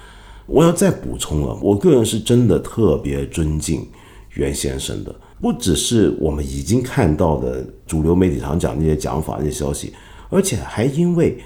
[0.46, 1.58] 我要再补充了。
[1.62, 3.88] 我个人是真的特别尊敬
[4.34, 5.14] 袁先生的。
[5.40, 9.92] 不只是我们已经看到的主流媒体常讲那些讲法、那些消息，
[10.28, 11.36] 而且还因为，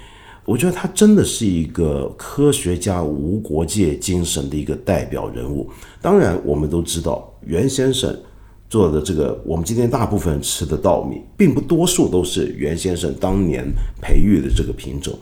[0.47, 5.69] 我觉得他真的是一个科学家无国界精神的一个代表人物。
[6.01, 8.17] 当然，我们都知道袁先生
[8.69, 13.65] 做的这个，我们今天大部分吃的稻米，并不多数都是袁先生当年
[14.01, 15.19] 培育的这个品种。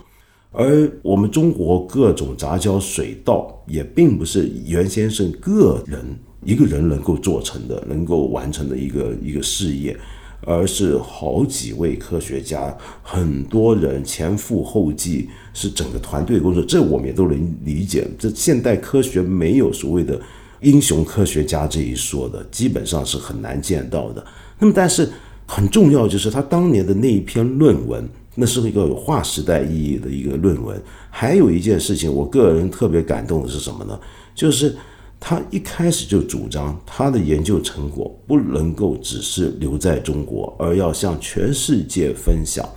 [0.52, 6.04] 而我们中国各种杂交水稻，也并不是袁先生个人
[6.44, 9.98] 一个人能够做成的、能够完成的一个一个事业，
[10.46, 16.62] 而是好几位科学家，很多人前赴后继，是整个团队工作。
[16.62, 18.08] 这我们也都能理解。
[18.18, 20.18] 这现代科学没有所谓的
[20.60, 24.24] 英雄科学家这一说的，基本上是很难见到的。
[24.58, 25.10] 那么，但是
[25.44, 28.08] 很重要就是他当年的那一篇论文。
[28.38, 30.78] 那是一个有划时代意义的一个论文。
[31.08, 33.98] 还有一件事情，我个人特别感动的是什么呢？
[34.34, 34.76] 就是
[35.18, 42.68] 他一开始就主张他的研究成果不能够只是留在中国，而要向全世界分享。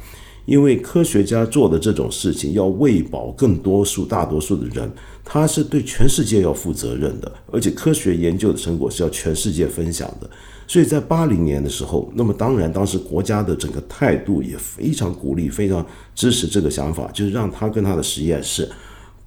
[0.46, 4.92] 因为科学家做的这种事情要喂饱更多数、大多数的人，
[5.24, 10.28] 他是对全世界要负责任的，而且科学研究的成果是要全世界分享的。
[10.66, 18.68] 所以在八零年的时候，那么当然，当时国家的整个态度也非常鼓励、非常支持这个想法，就是让他跟他的实验室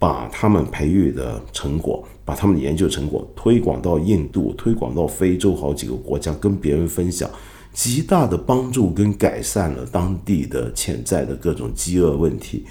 [0.00, 7.30] 把他们培育的成果、把他们的研究成果推广到印度、推广到非洲好几个国家，跟别人分享，
[7.72, 12.64] 极大的帮助跟改善了当地的潜在的各种饥饿问题。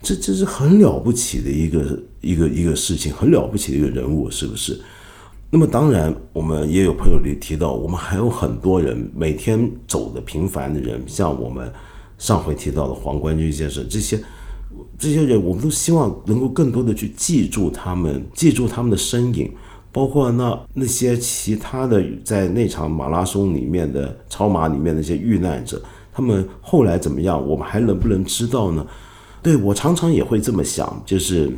[0.00, 4.80] 这这是很了不起的一个一个一个事情，很了不起的一个人物，是不是？
[5.48, 11.70] 那么当然，我们也有朋友里提到，我们还有很多人每天走的平凡的人，像我们
[12.18, 14.18] 上回提到的黄冠军先生，这些
[15.02, 19.52] 这些人，我们都希望能够更多的去记住他们，记住他们的身影，
[19.90, 28.86] 包括那那些其他的在那场马拉松里面的超马里面那些遇难者，他们后来怎么样，我们还能不能知道呢？
[29.42, 31.52] 对我常常也会这么想，就是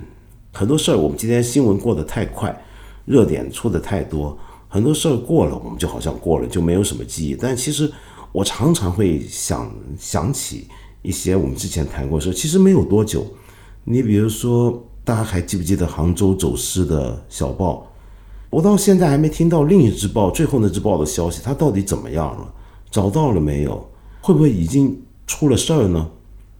[0.50, 2.58] 很多事儿，我们今天新闻过得太快。
[3.04, 4.34] 热点出的太多，
[4.66, 7.36] 很多事儿过了，我们就好像过了，就没有什么记忆。
[7.38, 7.92] 但其实
[8.32, 10.66] 我常常会想想起
[11.04, 13.24] 一些我们之前谈过说，其实没有多久。
[13.84, 17.86] 你比如说，大家还记不记得杭州走失的小报？
[18.48, 22.52] 我到现在还没听到另一只报最后那只报的消息，它到底怎么样了？
[22.90, 23.86] 找到了没有？
[24.22, 26.10] 会不会已经出了事儿呢？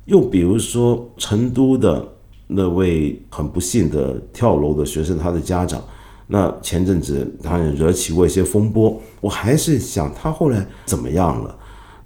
[0.04, 2.06] 又比如说，成都的
[2.46, 5.82] 那位很不幸的跳楼的学生，他的家长。
[6.26, 11.56] 那前阵子他也惹起过一些风波，我还是想他后来怎么样了？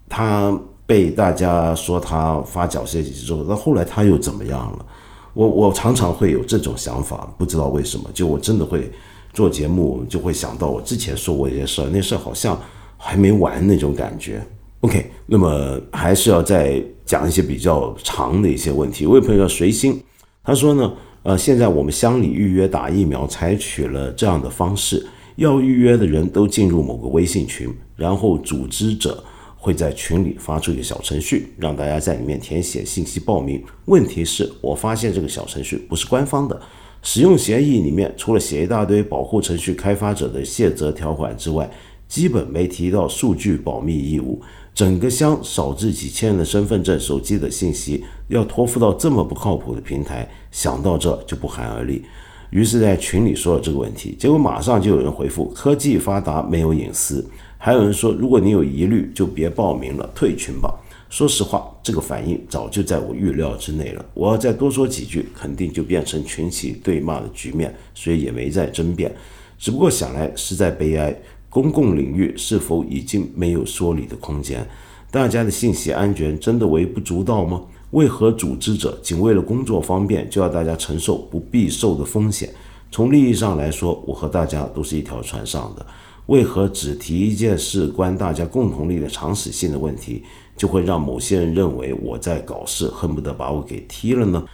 [0.09, 0.57] 他
[0.89, 4.87] 被大家说他发假消息之后，那后来他又怎么样了？
[5.35, 8.91] 我我常常会有这种想法，不知道为什么，就我真的会
[9.35, 12.59] 做节目，就会想到我之前说过一些事儿，那事儿好像
[12.97, 14.43] 还没完那种感觉。
[14.81, 19.07] OK，那么还是要再讲一些比较长的一些问题。
[19.07, 20.03] 我有朋友叫随心，
[20.43, 20.91] 他说呢。
[21.25, 29.23] 呃，现在我们乡里预约打疫苗，采取了这样的方式：要预约的人都进入某个微信群，然后组织者
[29.59, 33.63] 会在群里发出一个小程序，让大家在里面填写信息报名。
[33.87, 36.59] 问题是我发现这个小程序不是官方的，
[37.03, 41.69] 使用协议里面除了写一大堆保护程序开发者的卸责条款之外，
[42.07, 44.41] 基本没提到数据保密义务。
[44.75, 52.05] 整个乡少至几千人的身份证、手机的信息，要托付到这么不靠谱的平台，想到这就不寒而栗。
[52.51, 57.25] 于是，在群里说了这个问题，结果马上就有人回复：科技发达，没有隐私。
[57.59, 60.75] 还有人说，如果你有疑虑，就别报名了，退群吧。
[61.11, 64.05] 说实话，这个反应早就在我预料之内了。
[64.15, 69.15] 我要再多说几句，肯定就变成群起对骂的局面，所以也没再争辩。
[69.59, 71.15] 只不过想来实在悲哀。
[71.51, 74.65] 公共领域是否已经没有说理的空间？
[75.11, 77.63] 大家的信息安全真的微不足道吗？
[77.91, 82.53] 为何组织者仅为了工作方便就要大家承受不必受的风险？
[82.91, 85.85] 从利益上来说，我和大家都是一条船上的。
[86.27, 90.23] 为何只提一件事关大家共同利益的常识性的问题，
[90.57, 94.45] 就会让某些人认为我在搞事，恨不得把我给踢了呢？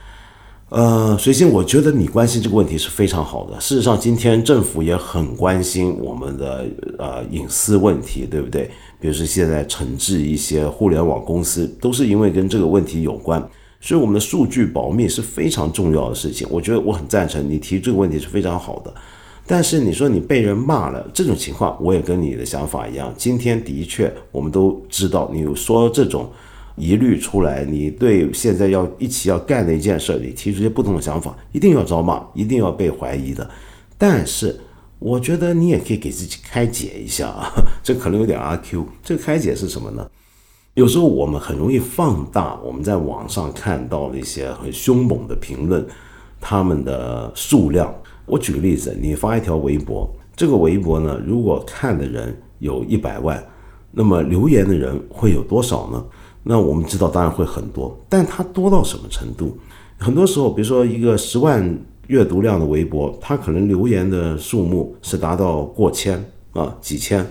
[0.70, 3.60] 呃，随心，我觉得你关心这个问题是非常好的。
[3.60, 6.64] 事实上，今天政府也很关心我们的
[6.98, 8.70] 呃隐私问题，对不对？
[9.04, 13.38] 比如说现在惩治一些互联网公司，都是因为跟这个问题有关。
[13.78, 16.48] 所以，我们的数据保密是非常重要的事情。
[16.50, 18.90] 我觉得我很赞成你提这个问题是非常好的。
[19.46, 23.12] 但是你说你被人骂了这种情况，我也跟你的想法一样。
[23.14, 26.26] 今天的确，我们都知道你说这种。
[26.76, 33.48] 疑虑出来，你对现在要一起要干的一件事，你提出些不同的想法，一定要遭骂，一定要被怀疑的。
[33.98, 34.58] 但是
[34.98, 38.86] 我觉得你也可以给自己开解一下啊， 这可能有点阿 Q。
[39.02, 40.08] 这个开解是什么呢？
[40.74, 45.86] 有时候我们很容易放大我们在网上看到的一些很凶猛的评论，
[46.40, 47.94] 他们的数量。
[48.26, 53.44] 我举个例子，你发一条微博，这个微博呢，如果看的人有一百万，
[53.92, 56.04] 那么留言的人会有多少呢？
[56.42, 59.56] 那我们知道，当然会很多，但它多到什么程度？
[59.98, 61.78] 很多时候，比如说一个十万
[62.08, 67.26] 阅读量的微博，它可能留言的数目是达到过千啊，几千。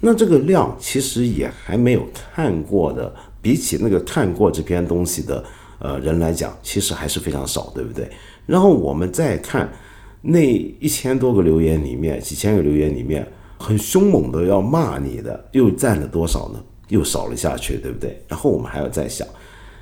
[0.00, 5.44] 那这个量其实也还没有看过的，比起那个看过这篇东西的
[5.78, 8.10] 呃人来讲，其实还是非常少，对不对？
[8.44, 9.70] 然后我们再看
[10.20, 10.40] 那
[10.80, 13.26] 一千多个留言里面，几千个留言里面，
[13.58, 16.60] 很凶猛的要骂你的，又占了多少呢？
[16.88, 18.20] 又少了下去，对不对？
[18.26, 19.26] 然后我们还要再想，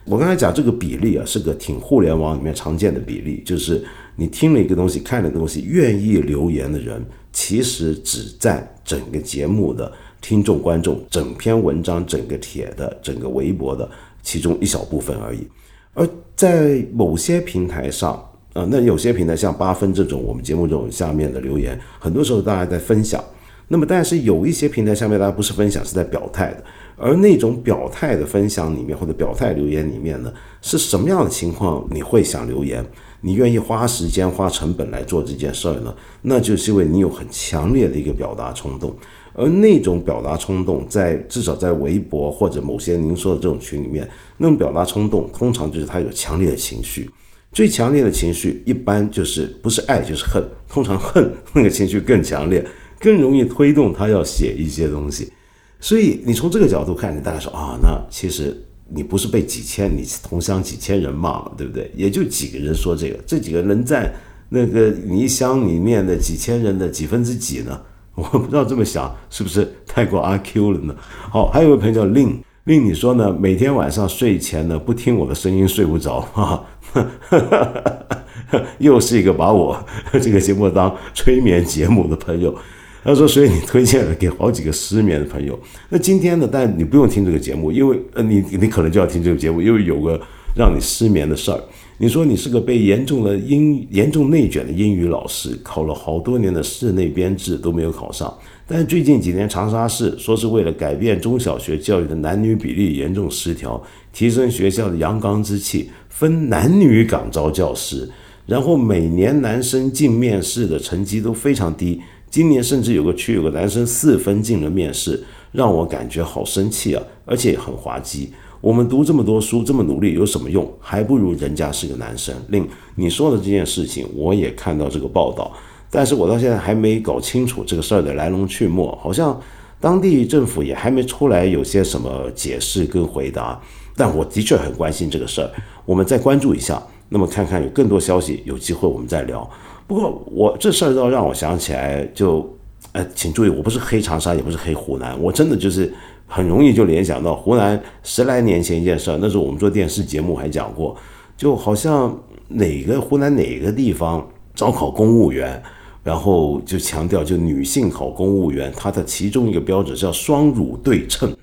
[0.05, 3.83] 我刚才讲这个比例啊，是个挺互联网里面常见的比例，就是
[4.21, 7.03] 你听了一个东西，看了东西，愿意留言的人，
[7.33, 9.91] 其实只占整个节目的。
[10.21, 13.91] 听众、观众，整篇文章、整个帖的、整个微博的
[14.23, 15.49] 其中一小部分而已。
[15.95, 16.07] 而
[16.37, 18.13] 在某些平台上，
[18.53, 23.25] 啊，那有些平台像八分这种，我们节目这种下面的留言，很多时候大家在分享。
[23.69, 26.63] 那么，但是有一些平台下面大家不是分享，是在表态的。
[26.99, 31.89] 而那种表态的分享里面，或者表态留言里面呢，是什么样的情况？
[31.91, 32.85] 你会想留言？
[33.21, 35.95] 你愿意花时间、花成本来做这件事儿呢？
[36.23, 38.95] 那就是因为你有很强烈的一个表达冲动。
[39.33, 44.07] 而那种表达冲动，在至少在微博或者某些您说的这种群里面，
[44.37, 47.09] 那种表达冲动，通常就是他有强烈的情绪，
[47.53, 52.67] 最强烈的情绪一般就是不是爱就是恨，通常恨那个情绪更强烈，
[52.99, 55.33] 更容易推动他要写一些东西。
[55.79, 58.61] 所以你从这个角度看，你大概说啊，那其实
[58.93, 61.91] 你不是被几千你是同乡几千人骂了，对不对？
[61.95, 64.13] 也就几个人说这个，这几个人在
[64.49, 67.81] 那个你一乡里面的几千人的几分之几呢？
[68.17, 70.95] 我不知道这么想是不是太过阿 Q 了呢？
[71.31, 73.33] 好，还有位朋友叫令令，你说呢？
[73.33, 76.63] 每天晚上睡前呢，不听我的声音睡不着啊，
[78.79, 79.83] 又是一个把我
[80.21, 82.55] 这个节目当催眠节目的朋友。
[83.03, 85.59] 他说，所以你推荐了给好几个失眠的朋友。
[85.89, 86.49] 那今天呢？
[86.51, 90.21] 但你不用听这个节目，因为呃，你你可能就要听这个节目，因为有个
[90.55, 91.59] 让你失眠的事儿。
[91.97, 98.33] 你说你是个被严重的英严重内卷的英语老师，考了好多年的室内编制都没有考上。
[98.67, 103.83] 但最近几年长沙市说是为了改变中小学教育的男女比例严重失调，
[104.13, 108.09] 提升学校的阳刚之气，分男女岗招教师，
[108.47, 112.01] 然后每年男生进面试的成绩都非常低。
[112.31, 115.21] 今年甚至有个区有个男生四分进了面试，
[115.51, 118.33] 让我感觉好生气啊，而且很滑稽。
[118.61, 120.71] 我们读这么多书，这么努力有什么用？
[120.79, 122.33] 还不如人家是个男生。
[122.49, 125.51] 另你说的这件事情，我也看到这个报道，
[125.91, 128.85] 但是我到现在还没搞清楚这个事儿的来龙去脉。
[129.01, 129.37] 好像
[129.81, 133.61] 当地政府也还没出来有些什么解释跟回答。
[133.97, 135.51] 但我的确很关心这个事儿，
[135.85, 136.81] 我们再关注一下。
[137.09, 139.51] 那么看看有更多消息，有机会我们再聊。
[139.91, 142.49] 不过我这事儿倒让我想起来，就，
[142.93, 145.93] 呃，请注意，我不是黑长沙，也不是黑湖南，我真的就是。
[146.33, 150.97] 很容易就联想到湖南十来年前一件事儿，那时候我们做电视节目还讲过，
[151.37, 152.17] 就好像
[152.47, 154.25] 哪个湖南哪个地方
[154.55, 155.61] 招考公务员，
[156.05, 161.37] 然后就强调就女性考公务员，它的其中一个标准叫双乳对称，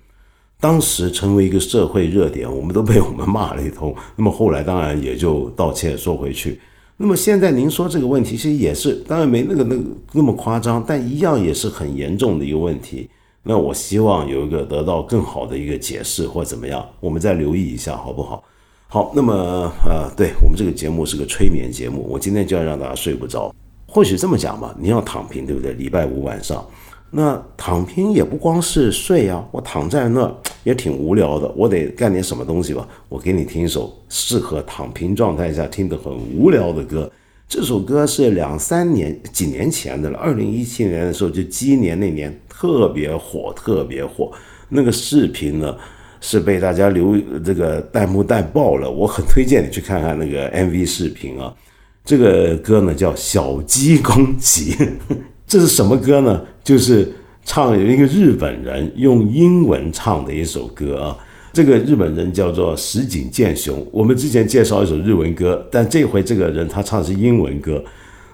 [0.58, 3.94] 当时成为一个社会热点，我们都被我们骂了一通。
[4.16, 6.62] 那么后来当然也就道歉说回去。
[6.98, 9.84] 那么现在您说这个问题，其实也是当然没那个那个
[10.14, 13.10] 那么夸张，但一样也是很严重的一个问题。
[13.44, 18.44] 那我希望有一个得到更好的一个解释或怎么样，我们再留意一下好不好？
[18.90, 23.54] 好，那么呃，对我们这个节目是个催眠节目，我今天就要让大家睡不着。
[23.88, 25.74] 或许这么讲吧，你要躺平，对不对？
[25.74, 26.66] 礼拜五晚上，
[27.10, 30.30] 那躺平也不光是睡啊，我躺在那
[30.64, 32.88] 也挺无聊的，我得干点什么东西吧。
[33.08, 37.10] 我给你听一首适合躺平状态下听得很无聊的歌。
[37.48, 44.30] 这首歌是两三年几年前的了，二零一七年的时候就鸡年那年特别火，特别火。
[44.68, 45.74] 那个视频呢
[46.20, 51.56] 是被大家留这个弹幕弹爆了，我很推荐你去看看那个 MV 视频啊。
[52.04, 54.74] 这个歌呢叫《小鸡公鸡》，
[55.48, 56.42] 这是什么歌呢？
[56.62, 57.10] 就是
[57.46, 61.18] 唱有一个日本人用英文唱的一首歌啊。
[61.54, 63.84] 这个日本人叫做石井健雄。
[63.92, 67.84] 我们之前介绍一首日文歌，但这回这个人他唱的是英文歌。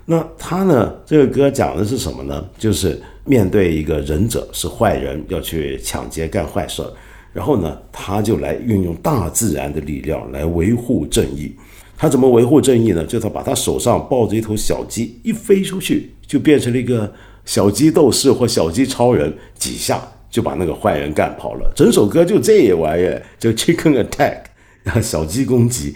[0.05, 0.93] 那他呢？
[1.05, 2.43] 这个歌讲的是什么呢？
[2.57, 6.91] 就是面对一个忍者是坏人，要去抢劫干坏事儿，
[7.31, 11.55] 然后呢，他就来运用大自然的力量来维护正义。
[11.97, 13.05] 他怎么维护正义呢？
[13.05, 17.11] 就他把他手上抱着一头小鸡，一飞出去就变成了一个
[17.45, 21.71] 小鸡斗士或小鸡超人几下就把那个坏人干跑了。
[21.75, 25.95] 整首歌就这玩意儿，就 Chicken Attack，小鸡攻击，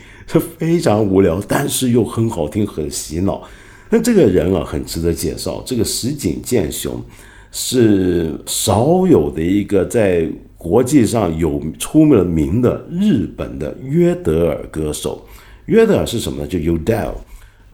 [0.59, 3.43] 非常无聊，但是又很好听，很洗脑。
[3.89, 5.61] 那这个人啊，很值得介绍。
[5.65, 7.01] 这个石井健雄
[7.51, 10.27] 是少有的一个在
[10.57, 15.25] 国际上有出了名的日本的约德尔歌手。
[15.67, 16.47] 约德尔是什么呢？
[16.47, 17.13] 就 u d e l。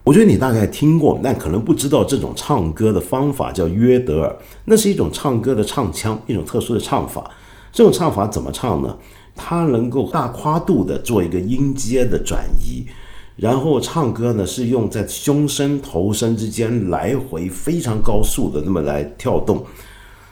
[0.02, 4.36] 我觉得你大概听过，但可能不知道这种唱歌的方法叫约德尔。
[4.66, 7.30] 那是一种唱歌的唱腔，一种特殊的唱法。
[7.72, 8.96] 这种唱法怎么唱呢？
[9.34, 12.84] 它能够大跨度的做一个音阶的转移。
[13.36, 19.64] 然后唱歌呢，是用在胸声、头声之间来回非常高速的那么来跳动，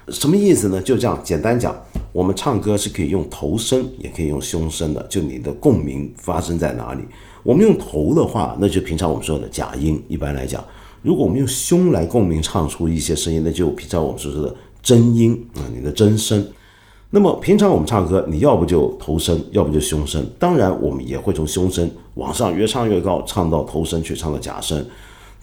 [0.08, 0.80] 什么意思呢？
[0.82, 1.74] 就这样简单讲，
[2.12, 7.02] 我们唱歌是可以用头声，也可以用胸声的，就你的共鸣发生在哪里。
[7.42, 10.02] 我们用头的话，那就平常我们说的假音。
[10.08, 10.64] 一般来讲，
[11.02, 16.46] 如果我们用胸来共鸣唱出一些声音，那就平常我们说的真音啊，你的真声。
[17.10, 20.24] 那么平常我们唱歌，你要不就头声，要不就胸声。
[20.38, 24.82] 当然，我们也会从胸声往上越唱越高，唱到头声去，唱到假声。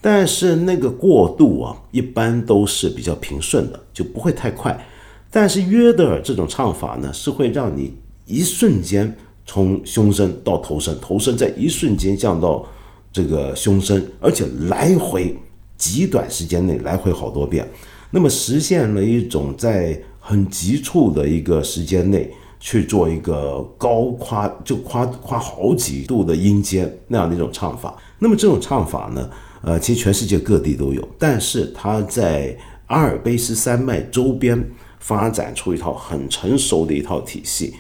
[0.02, 4.88] 但是那个过渡啊，一般都是比较平顺的，就不会太快。
[5.30, 7.93] 但是约德尔这种唱法呢，是会让你
[8.26, 9.16] 一瞬间
[9.50, 12.64] 从胸声到头声，头声在一瞬间降到
[13.12, 15.36] 这个胸声，而且来回
[15.76, 17.68] 极短时间内来回好多遍，
[18.12, 20.00] 那么实现了一种在。
[20.22, 22.30] 很急促的一个时间内
[22.60, 27.97] 去做一个高夸，就夸夸好几度的音阶那样的一种唱法。
[28.20, 29.28] 那么这种唱法呢，
[29.64, 32.56] 呃，其实全世界各地都有，但是它在
[32.88, 34.64] 阿尔卑斯山脉周边
[35.00, 37.74] 发展出一套很成熟的一套体系，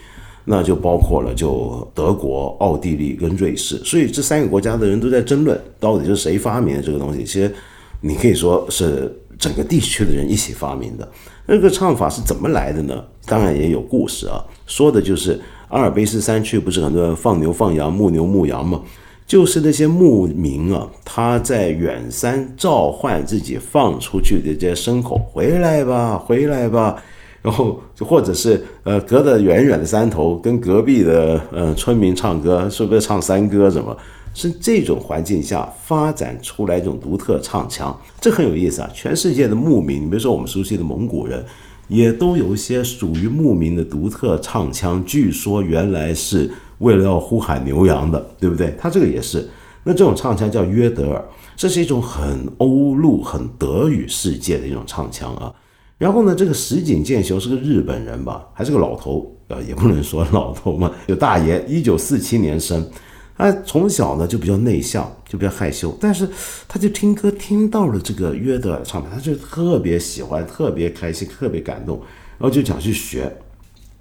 [0.51, 3.77] 那就包括了就德国、奥地利跟瑞士。
[3.85, 7.23] 所以这三个国家的人都在争论，到底是谁发明的这个东西。
[7.23, 7.53] 其实
[8.01, 11.07] 你可以说是整个地区的人一起发明的。
[11.45, 13.03] 那个唱法是怎么来的呢？
[13.27, 18.81] 当然也有故事啊，说的就是阿尔卑斯山区不是很多人放牛放羊、牧牛牧羊吗？
[19.27, 26.95] 就是那些牧民啊，他在远山召唤自己放出去的这些牲口，回来吧，回来吧。
[27.41, 33.95] 然后就或者是呃，隔得远远的山头，跟隔壁的呃村民唱歌，是不是唱山歌什么？
[34.31, 38.89] 是这种环境下发展出来一种独特唱腔，这很有意思啊！
[38.93, 41.43] 全世界的牧民，你比如说我们熟悉的蒙古人，
[41.87, 45.03] 也都有一些属于牧民的独特唱腔。
[45.03, 48.73] 据说原来是为了要呼喊牛羊的，对不对？
[48.79, 49.49] 他这个也是。
[49.83, 51.25] 那这种唱腔叫约德尔，
[51.57, 55.51] 这是一种很欧陆、很德语世界的一种唱腔啊。
[55.99, 59.31] 然后呢，这个石井健雄是个日本人吧，还是个老头？
[59.49, 62.83] 呃，也不能说老头嘛，有大爷，一九四七年生。
[63.35, 66.27] 他从小呢就比较内向，就比较害羞，但是
[66.67, 71.99] 他就听歌听到了这个约德尔唱片，他就特别喜欢，特别开心，特别感动，
[72.37, 73.31] 然后就想去学，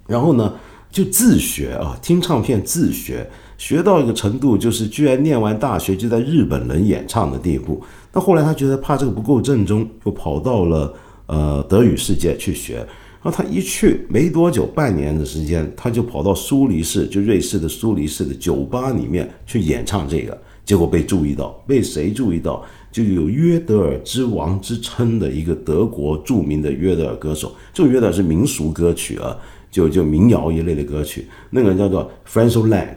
[0.07, 0.53] 然后呢
[0.91, 7.81] 就自学啊，听唱片自学，学到一个程度，就是居然念完大学就在日本人演唱的地步。
[8.13, 10.93] 那后来他觉得怕这个不够正宗，又跑到了
[11.29, 12.85] 呃德语世界去学。
[13.21, 22.63] 然后他一去没多久，半年的时间，他就跑到苏黎世，就瑞士的苏黎世的酒吧里面去演唱这个，结果被注意到，被谁注意到？
[22.91, 29.37] 就有约德尔之王之称的一个德国著名的约德尔歌手，这个约德尔是民俗歌曲啊，
[29.69, 32.95] 就就民谣一类的歌曲，那个人叫做 Franz Lang，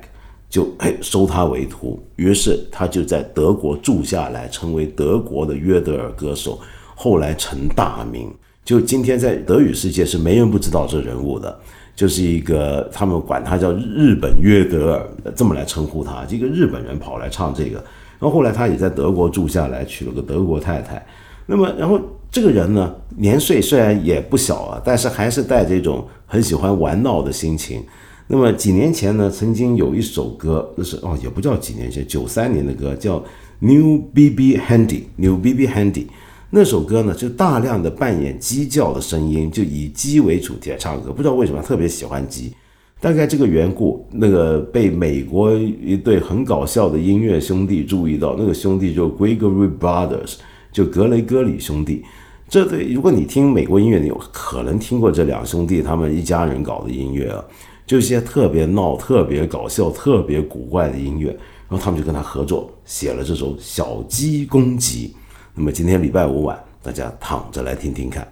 [0.49, 6.59] 就哎收他为徒，于是他就在德国住下来，成为德国的约德尔歌手，
[7.03, 8.33] 后来成大名。
[8.65, 11.59] 就今天在德语世界是没人不知道这人物的，
[11.97, 16.25] 就是一个他们管他叫日本约德尔，这么来称呼他。
[16.25, 17.79] 这个日本人跑来唱这个，
[18.21, 21.05] 然后后来他也在德国住下来，娶了个德国太太。
[21.45, 22.01] 那么，然后
[22.31, 27.83] 这个人呢，年岁虽然也不小啊，但是还是带着一种很喜欢玩闹的心情。
[28.29, 33.19] 那么几年前呢，曾经有一首歌，那是哦，也不叫几年前，九三年的歌，叫
[33.59, 34.87] 《New BB Handy》
[35.17, 36.07] ，New BB Handy。
[36.55, 41.11] 那首歌呢，就大量的扮演鸡叫的声音，就以鸡为主题来唱歌。
[41.11, 42.53] 不知道为什么特别喜欢鸡，
[43.01, 50.35] 大概这个缘故，那个被美国一对很搞笑的音乐兄弟注意到，那个兄弟就 Gregory Brothers，
[50.71, 52.05] 就格雷戈里兄弟。
[52.51, 57.43] 这对如果你听美国音乐，你有可能听过这两兄弟他们一家人搞的音乐啊，
[57.87, 61.31] 就一些特别闹、特别搞笑、特别古怪的音乐。
[61.71, 65.09] 然后他们就跟他合作，写了这首《小鸡公鸡》。
[65.54, 68.28] 那么今天礼拜五晚，大家躺着来听听看。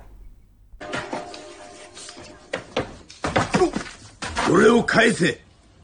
[4.47, 5.39] これを返せ。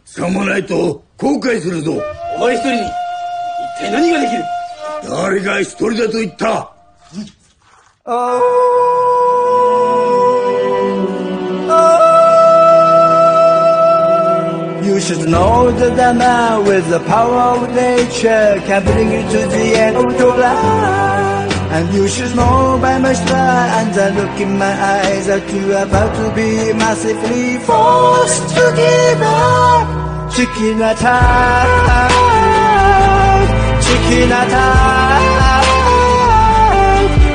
[0.06, 1.94] さもないと後悔するぞ。
[2.36, 2.84] お前一人に一
[3.80, 4.44] 体何ができる
[5.10, 6.74] 誰が一人だと言った
[8.04, 8.42] Oh,
[11.70, 12.02] oh.
[14.84, 19.48] You should know that a man with the power of nature can bring you to
[19.48, 21.15] the end of your life.
[21.77, 25.75] And you should know by my stride and the look in my eyes that you
[25.77, 29.85] are about to be massively forced to give up.
[30.33, 31.69] Chicken attack,
[33.85, 35.67] chicken attack.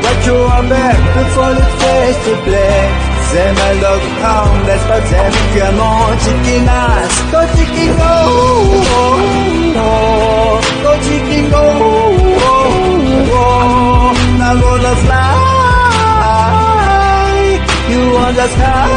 [0.05, 2.89] But you are back before the face to black.
[3.29, 7.13] C'est ma love come, laisse pas t'aimer que mon chicken ass.
[7.31, 8.13] Go chicken go,
[10.83, 12.80] go chicken go.
[14.51, 15.35] Now gonna fly,
[17.89, 18.91] you on the sky.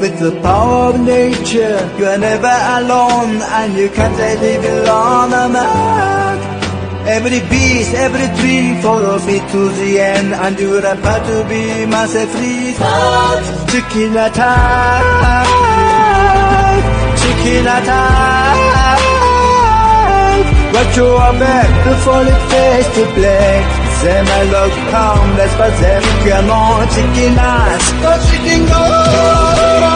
[0.00, 5.48] With the power of nature, you are never alone, and you can't live alone, a
[5.48, 6.36] man.
[7.08, 12.74] Every beast, every tree, follow me to the end, and you're about to be massively
[13.70, 14.16] Chicken
[17.40, 19.04] looking at eyes
[20.72, 23.64] But you are back before it fades to black
[24.02, 29.88] Then I look home, that's them Comment tu guinasses Quand tu guinasses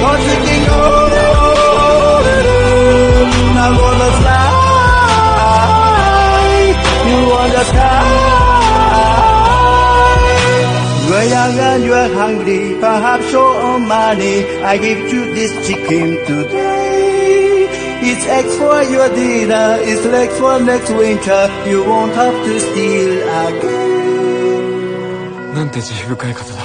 [0.00, 1.24] Quand tu guinasses
[3.56, 4.48] Now all the fly.
[7.08, 8.55] You understand
[11.28, 14.62] young and you're hungry, perhaps your money.
[14.62, 17.68] I give you this chicken today.
[18.08, 21.42] It's eggs for your dinner, it's legs for next winter.
[21.66, 23.86] You won't have to steal again.
[25.54, 26.60] なんて慈悲深い方だ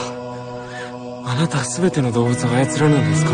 [1.24, 3.32] あなたは全ての動物を操られるんですか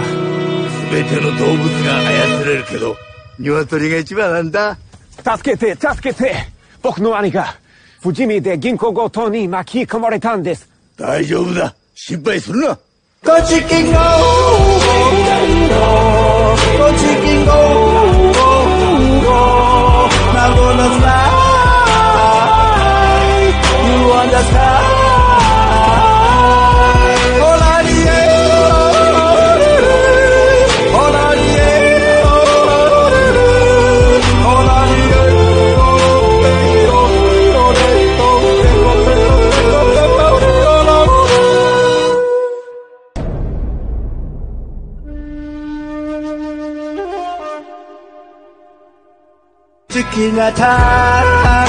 [0.92, 2.96] 全ての動物が操れるけど、
[3.40, 4.78] 鶏が一番なんだ。
[5.18, 6.36] 助けて助けて
[6.82, 7.58] 僕の兄が
[8.02, 11.75] 不死身で銀行強盗に巻き込まれたんです大丈夫だ。
[11.95, 12.79] 心配するな。
[13.25, 13.99] Go chicken go,
[16.77, 17.55] go chicken go,
[20.35, 21.15] now gonna fly,
[23.87, 24.27] you on
[50.40, 51.68] Attack,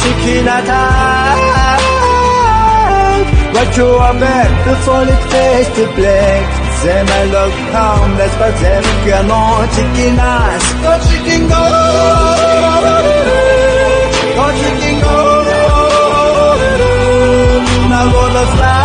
[0.00, 1.38] chicken attack.
[3.52, 6.44] But you are back before it fades to black.
[6.80, 10.64] C'est ma love come, laisse pas aimer que mon chicken ass.
[10.82, 11.62] Go chicken go,
[14.36, 15.16] go chicken go.
[17.90, 18.84] Now gonna fly,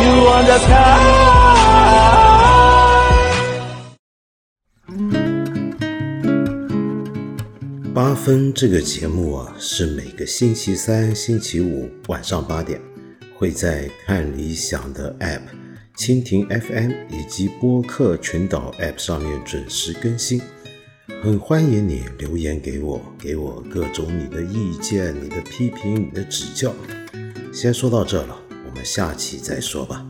[0.00, 1.25] you on the.
[7.96, 12.78] 八分这个节目啊，是每个星期三、星期五晚上八点，
[13.34, 15.40] 会在看理想的 App、
[15.96, 20.42] 蜻蜓 FM 以及播客群岛 App 上面准时更新。
[21.22, 26.74] 很欢迎你留言给我，给我各种你的意见、你的批评、你的指教。
[27.50, 28.38] 先说到这了，
[28.68, 30.06] 我们下期再说吧。